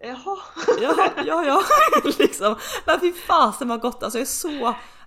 [0.00, 0.38] Jaha.
[0.80, 1.62] Ja, ja, ja.
[2.18, 2.56] liksom.
[2.86, 4.02] Men fy fasen vad gott.
[4.02, 4.48] Alltså jag är så...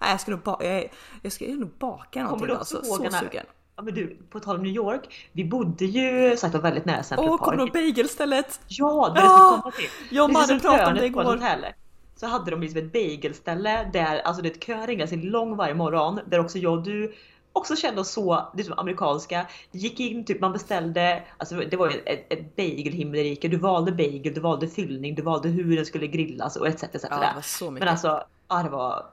[0.02, 0.58] Nej, jag ska nog, ba...
[0.64, 2.52] jag, jag ska nog baka någonting.
[2.52, 3.46] Också alltså, så sugen.
[3.76, 5.30] Ja men du, på tal om New York.
[5.32, 7.42] Vi bodde ju sagt var väldigt nära Central Åh, Park.
[7.42, 8.60] Åh, kommer du ihåg bagelstället?
[8.68, 9.60] Ja, det ja!
[9.62, 9.90] komma till.
[10.10, 11.40] Jag och Madde pratade om det igår.
[12.16, 16.20] Så hade de liksom ett bagelställe där, alltså det kö ringde sig lång varje morgon.
[16.26, 17.14] Där också jag och du
[17.54, 19.48] också kände oss så liksom, amerikanska.
[19.72, 23.48] Gick in, typ man beställde, alltså det var ju ett, ett bagelhimmelrike.
[23.48, 26.84] Du valde bagel, du valde fyllning, du valde hur den skulle grillas och etc.
[26.84, 27.06] etc.
[27.10, 27.80] Ja, det var så mycket.
[27.80, 29.06] Men alltså, ja det var...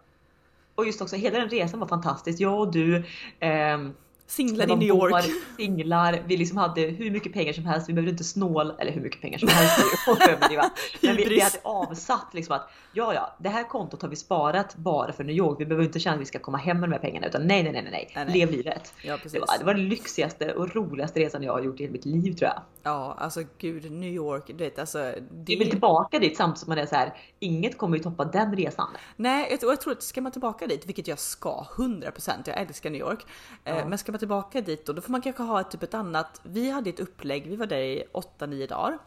[0.74, 2.40] Och just också hela den resan var fantastisk.
[2.40, 2.96] Jag och du,
[3.40, 3.78] eh,
[4.26, 5.24] Singlar i New York.
[5.56, 9.00] Singlar, vi liksom hade hur mycket pengar som helst, vi behövde inte snåla, eller hur
[9.00, 9.78] mycket pengar som helst.
[11.00, 14.76] men vi, vi hade avsatt liksom att ja, ja, det här kontot har vi sparat
[14.76, 15.60] bara för New York.
[15.60, 17.62] Vi behöver inte känna att vi ska komma hem med de här pengarna utan nej,
[17.62, 18.38] nej, nej, nej, nej.
[18.38, 18.94] lev livet.
[19.02, 21.92] Ja, det, var, det var den lyxigaste och roligaste resan jag har gjort i hela
[21.92, 22.62] mitt liv tror jag.
[22.82, 24.98] Ja, alltså gud, New York, du vet alltså.
[24.98, 25.22] Det...
[25.46, 28.56] Vi vill tillbaka dit samtidigt som man är så här, inget kommer ju toppa den
[28.56, 28.88] resan.
[29.16, 32.90] Nej, jag, jag tror att ska man tillbaka dit, vilket jag ska 100%, jag älskar
[32.90, 33.26] New York.
[33.64, 33.88] Eh, ja.
[33.88, 36.40] Men ska man tillbaka dit då, då får man kanske ha ett, typ ett annat.
[36.42, 38.98] Vi hade ett upplägg, vi var där i 8-9 dagar.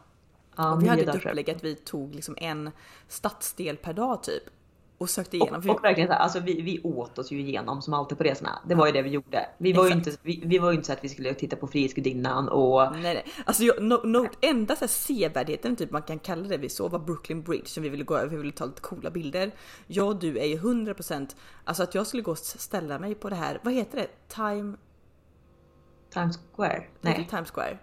[0.55, 2.71] Ja, och vi hade ett upplägg att vi tog liksom en
[3.07, 4.43] stadsdel per dag typ.
[4.97, 5.69] och sökte igenom.
[5.69, 8.23] Och, och verkligen så här, alltså vi, vi åt oss ju igenom som alltid på
[8.23, 8.59] resorna.
[8.67, 9.49] Det var ju det vi gjorde.
[9.57, 11.67] Vi var, ju inte, vi, vi, var ju inte så att vi skulle titta på
[11.67, 12.91] Frihetsgudinnan och...
[12.91, 13.25] Nej nej.
[13.45, 16.91] Alltså jag, no, no, enda så här sevärdheten typ man kan kalla det vi såg
[16.91, 19.51] var Brooklyn Bridge som vi ville gå över, vi ville ta lite coola bilder.
[19.87, 23.29] Jag och du är ju 100% alltså att jag skulle gå och ställa mig på
[23.29, 24.07] det här, vad heter det?
[24.35, 24.77] Time...
[26.13, 26.83] Times Square?
[27.01, 27.27] Nej.
[27.29, 27.77] Times Square.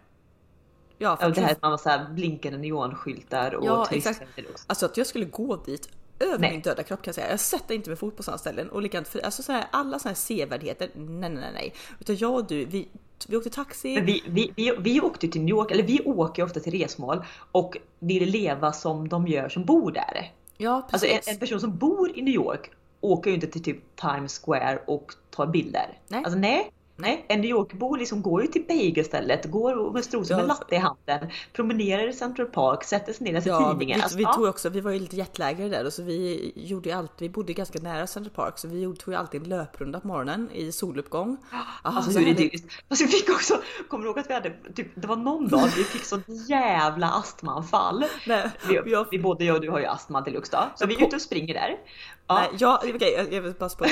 [0.98, 4.22] Ja, för det här att man så här blinkande neonskyltar och Ja exakt.
[4.66, 6.50] Alltså att jag skulle gå dit över nej.
[6.50, 7.30] min döda kropp kan jag säga.
[7.30, 9.98] Jag sätter inte min fot på sådana ställen och likadant för alltså så här, alla
[9.98, 10.90] sådana här sevärdheter.
[10.94, 12.88] Nej, nej, nej, Utan jag och du, vi,
[13.28, 13.94] vi åkte taxi.
[13.94, 17.24] Men vi, vi, vi, vi åkte till New York, eller vi åker ofta till resmål
[17.52, 20.32] och vill leva som de gör som bor där.
[20.56, 21.10] Ja, precis.
[21.12, 22.70] Alltså en, en person som bor i New York
[23.00, 25.98] åker ju inte till typ Times Square och tar bilder.
[26.08, 26.22] Nej.
[26.24, 30.36] Alltså nej, Nej, en New York-bo liksom går ju till bagelstället, går med strosor ja.
[30.36, 33.96] med latte i handen, promenerar i Central Park, sätter sig ner och läser ja, tidningen.
[33.96, 36.88] Vi, alltså, vi tog också, vi var ju lite jetlaggade där och så vi gjorde
[36.88, 40.00] ju allt, vi bodde ganska nära Central Park så vi tog ju alltid en löprunda
[40.00, 41.36] på morgonen i soluppgång.
[41.52, 42.82] Aha, alltså hur idylliskt.
[42.88, 43.54] Alltså vi fick också,
[43.88, 47.10] kommer du ihåg att vi hade, typ, det var någon dag vi fick sånt jävla
[47.10, 48.04] astmaanfall.
[48.26, 50.94] Nej, vi, jag, vi, både jag och du har ju astma deluxe då, så vi
[50.94, 51.76] är ute och springer där.
[52.26, 52.50] Ja.
[52.58, 53.88] Jag, okay, jag vill bara spåra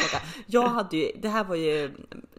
[0.47, 1.91] Jag hade ju, det här var ju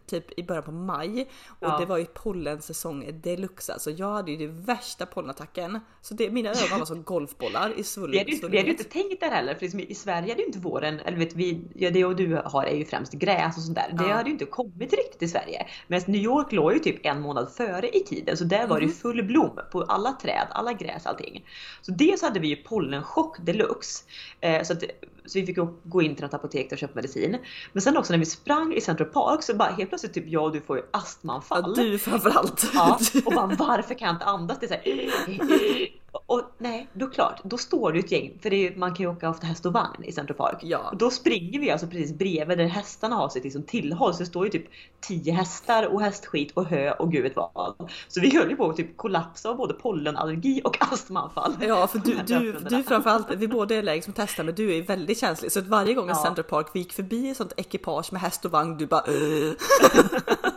[0.06, 1.78] typ i början på maj och ja.
[1.78, 3.72] det var ju pollensäsong deluxe.
[3.72, 5.80] Alltså jag hade ju den värsta pollenattacken.
[6.00, 8.24] Så det, mina ögon var som golfbollar i svullen.
[8.26, 11.00] Vi hade ju, inte tänkt där heller för liksom i Sverige hade ju inte våren,
[11.00, 13.92] eller vet vi, ja, det och du har är ju främst gräs och sånt där.
[13.92, 14.14] Det ja.
[14.14, 15.66] hade ju inte kommit riktigt i Sverige.
[15.86, 18.86] Men New York låg ju typ en månad före i tiden så där var det
[18.86, 18.96] ju mhm.
[18.96, 21.46] full blom på alla träd, alla gräs, allting.
[21.82, 24.04] Så dels hade vi ju pollenchock deluxe.
[24.40, 24.82] Eh, så, att,
[25.26, 27.36] så vi fick gå in till ett apotek och köpa medicin.
[27.72, 30.44] Men sen också när vi sprang i Central Park så bara helt plötsligt typ jag
[30.44, 31.74] och du får ju astmaanfall.
[31.76, 32.70] Ja, du framförallt.
[32.74, 34.58] Ja, och bara varför kan jag inte andas?
[34.60, 35.88] Det är så här,
[36.26, 39.30] och nej, då klart, då står det ett gäng, för är, man kan ju åka
[39.30, 40.58] ofta häst och vagn i Central Park.
[40.62, 40.88] Ja.
[40.92, 44.14] Och då springer vi alltså precis bredvid där hästarna har sitt liksom tillhåll.
[44.14, 44.66] Så det står ju typ
[45.00, 47.90] 10 hästar och hästskit och hö och gud vet vad.
[48.08, 51.56] Så vi höll ju på att typ kollapsa av både pollenallergi och astmaanfall.
[51.60, 54.82] Ja, för du, du, du framförallt, vi båda är allergiska mot hästar men du är
[54.82, 55.52] väldigt känslig.
[55.52, 56.14] Så att varje gång i ja.
[56.14, 59.04] Central Park vi gick förbi ett sånt ekipage med häst och vagn, du bara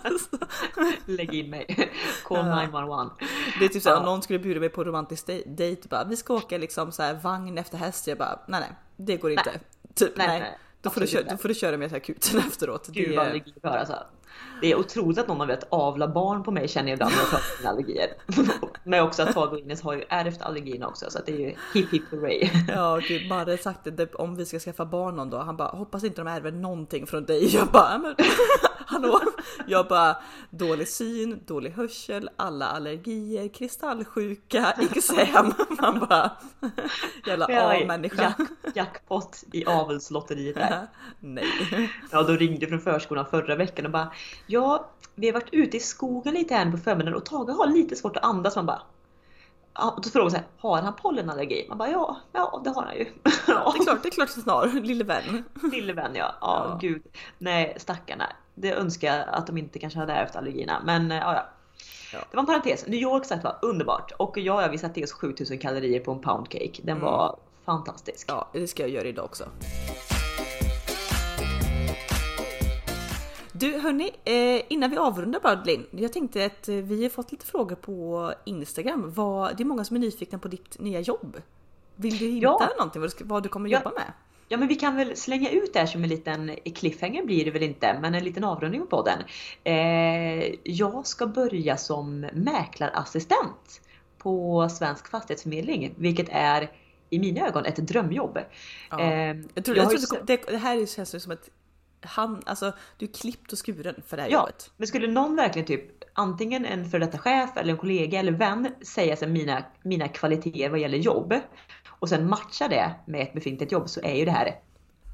[1.05, 1.91] Lägg in mig.
[2.23, 3.09] Call 911.
[3.59, 3.99] Det är typ såhär, ja.
[3.99, 7.13] om någon skulle bjuda mig på romantisk dejt bara vi ska åka liksom så här
[7.13, 8.07] vagn efter häst.
[8.07, 9.49] Jag bara nej nej det går inte.
[9.49, 9.61] Nej.
[9.95, 10.39] Typ nej.
[10.39, 10.57] nej.
[10.81, 12.87] Då, får du köra, då får du köra med akuten efteråt.
[12.87, 14.03] Gud vad allergi för alltså.
[14.61, 17.19] Det är otroligt att någon man vet avla barn på mig känner jag ibland när
[17.19, 18.09] jag pratar om allergier.
[18.83, 21.53] Men också att Tage och Ines har ju ärvt allergierna också så det är ju
[21.73, 22.49] hipp hipp hurray.
[22.67, 25.43] Ja gud, Marre sagt det om vi ska skaffa barn någon dag.
[25.43, 27.55] Han bara hoppas inte de ärver någonting från dig.
[27.55, 28.15] Jag bara men
[28.85, 29.21] hallå?
[29.67, 30.17] Jag bara
[30.49, 35.53] dålig syn, dålig hörsel, alla allergier, kristallsjuka, eksem.
[35.81, 36.31] Man bara
[37.25, 38.21] jävla A-människa.
[38.21, 40.87] Jack, jackpot i avelslotteriet där.
[41.19, 41.91] Nej.
[42.11, 44.11] Ja, då ringde från förskolan förra veckan och bara
[44.51, 47.95] Ja, vi har varit ute i skogen lite här på förmiddagen och Tage har lite
[47.95, 48.55] svårt att andas.
[48.55, 48.81] Man bara
[50.03, 51.65] då frågar så här, har han pollenallergi?
[51.69, 53.05] Man bara ja, ja det har han ju.
[53.47, 53.73] Ja.
[53.73, 55.43] Det är klart, det är klart som snar, lille vän.
[55.71, 56.77] Lille vän ja, ja, ja.
[56.81, 57.03] gud.
[57.37, 58.25] Nej stackarna.
[58.55, 61.49] Det önskar jag att de inte kanske hade ärvt allergierna men ja, ja.
[62.13, 62.19] Ja.
[62.31, 62.87] Det var en parentes.
[62.87, 66.11] New York sagt var underbart och jag och vi satte i oss 7000 kalorier på
[66.11, 66.81] en pound cake.
[66.81, 67.03] Den mm.
[67.03, 68.25] var fantastisk.
[68.29, 69.43] Ja, det ska jag göra idag också.
[73.59, 75.85] Du hörni, eh, innan vi avrundar bara Linn.
[75.91, 79.13] Jag tänkte att eh, vi har fått lite frågor på Instagram.
[79.57, 81.41] Det är många som är nyfikna på ditt nya jobb.
[81.95, 82.69] Vill du hinta ja.
[82.77, 83.77] någonting vad du, vad du kommer ja.
[83.77, 84.13] jobba med?
[84.47, 87.51] Ja men vi kan väl slänga ut det här som en liten cliffhanger blir det
[87.51, 89.19] väl inte, men en liten avrundning på podden.
[89.63, 93.81] Eh, jag ska börja som mäklarassistent
[94.17, 96.71] på Svensk Fastighetsförmedling, vilket är
[97.09, 98.39] i mina ögon ett drömjobb.
[98.89, 98.99] Ja.
[98.99, 101.49] Eh, jag tror, jag, jag tror det, det, här känns som ett
[102.05, 104.71] han, alltså du är klippt och skuren för det här ja, jobbet.
[104.77, 108.67] Men skulle någon verkligen typ antingen en för detta chef eller en kollega eller vän
[108.81, 111.33] säga sig mina, mina kvaliteter vad gäller jobb
[111.89, 114.59] och sen matcha det med ett befintligt jobb så är ju det här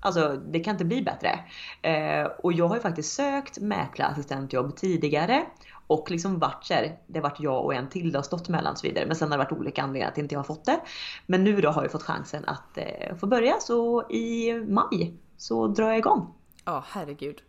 [0.05, 1.39] Alltså det kan inte bli bättre.
[1.81, 5.45] Eh, och jag har ju faktiskt sökt mäklarassistentjobb tidigare
[5.87, 8.49] och liksom varit så här, det har varit jag och en till det har stått
[8.49, 9.05] mellan och så vidare.
[9.05, 10.79] Men sen har det varit olika anledningar att inte jag har fått det.
[11.25, 15.67] Men nu då har jag fått chansen att eh, få börja så i maj så
[15.67, 16.33] drar jag igång.
[16.65, 17.41] Ja, herregud.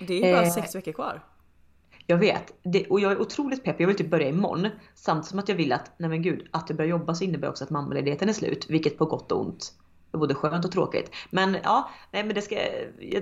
[0.00, 1.24] Det är ju bara eh, sex veckor kvar.
[2.06, 2.52] Jag vet.
[2.62, 3.80] Det, och jag är otroligt pepp.
[3.80, 4.68] Jag vill typ börja imorgon.
[4.94, 7.48] Samtidigt som att jag vill att, nej men gud, att jag börjar jobba så innebär
[7.48, 8.66] också att mammaledigheten är slut.
[8.68, 9.72] Vilket på gott och ont
[10.12, 11.10] både skönt och tråkigt.
[11.30, 12.56] Men ja, nej men det ska,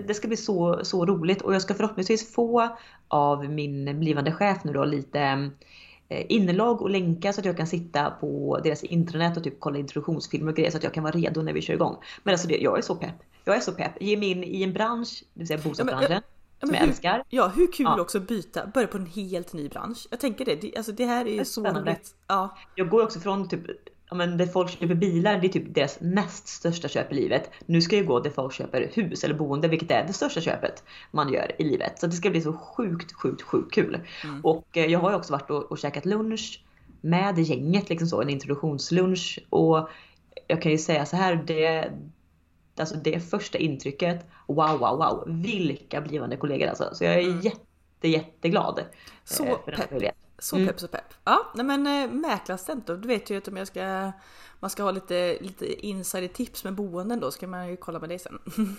[0.07, 1.43] det ska bli så, så roligt.
[1.43, 2.77] Och jag ska förhoppningsvis få
[3.09, 5.51] av min blivande chef nu då lite
[6.15, 9.79] eh, inlag och länkar så att jag kan sitta på deras intranät och typ kolla
[9.79, 11.97] introduktionsfilmer och grejer så att jag kan vara redo när vi kör igång.
[12.23, 13.15] Men alltså det, jag är så pepp.
[13.45, 13.93] Jag är så pepp.
[14.03, 16.11] Ge mig in i en bransch, det vill säga bostadsbranschen.
[16.11, 16.21] Ja,
[16.61, 17.25] men, som jag hur, älskar.
[17.29, 18.01] Ja, hur kul ja.
[18.01, 20.07] också att byta, börja på en helt ny bransch.
[20.11, 22.15] Jag tänker det, det, alltså det här är ju så roligt.
[22.27, 22.57] Ja.
[22.75, 23.61] Jag går också från typ
[24.11, 27.51] ja, men där folk köper bilar, det är typ deras näst största köp i livet.
[27.67, 30.85] Nu ska jag gå där folk köper hus eller boende, vilket är det största köpet
[31.11, 31.99] man gör i livet.
[31.99, 34.01] Så det ska bli så sjukt, sjukt, sjukt kul.
[34.25, 34.41] Mm.
[34.45, 36.65] Och eh, jag har ju också varit och, och käkat lunch
[37.01, 39.39] med gänget, liksom så, en introduktionslunch.
[39.51, 39.89] Och
[40.47, 41.93] jag kan ju säga så här, det,
[42.77, 45.25] alltså det första intrycket, wow, wow, wow.
[45.27, 46.91] Vilka blivande kollegor alltså.
[46.93, 47.41] Så jag är mm.
[47.41, 48.81] jätte, jätteglad.
[49.25, 50.15] Så eh, för pepp.
[50.39, 50.69] Så mm.
[50.69, 51.15] pepp så pepp.
[51.25, 54.13] Ja, nej men äh, mäklarstudent du vet ju att om jag ska
[54.61, 58.19] man ska ha lite, lite insider-tips med boenden då ska man ju kolla med dig
[58.19, 58.39] sen.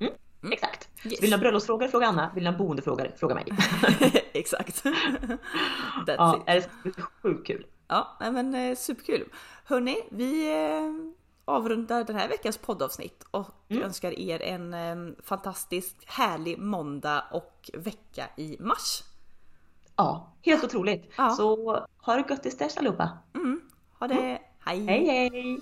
[0.00, 0.52] Mm, mm.
[0.52, 0.88] Exakt.
[1.04, 1.22] Yes.
[1.22, 1.88] Vill du ha bröllopsfrågor?
[1.88, 2.30] Fråga Anna.
[2.34, 3.12] Vill du ha boendefrågor?
[3.16, 3.44] Fråga mig.
[4.32, 4.84] Exakt.
[6.06, 6.42] Ja, it.
[6.46, 6.92] är det
[7.22, 7.66] sjukt kul.
[7.88, 9.28] Ja, nej men eh, superkul.
[9.64, 13.82] Hörni, vi eh, avrundar den här veckans poddavsnitt och mm.
[13.82, 19.02] önskar er en eh, fantastisk härlig måndag och vecka i mars.
[19.96, 21.12] Ja, helt otroligt.
[21.16, 21.30] Ja.
[21.30, 23.18] Så ha det gött tills dess allihopa.
[23.34, 23.60] Mm.
[23.98, 24.40] Ha det.
[24.64, 24.86] Hej.
[24.86, 25.60] Hej hej.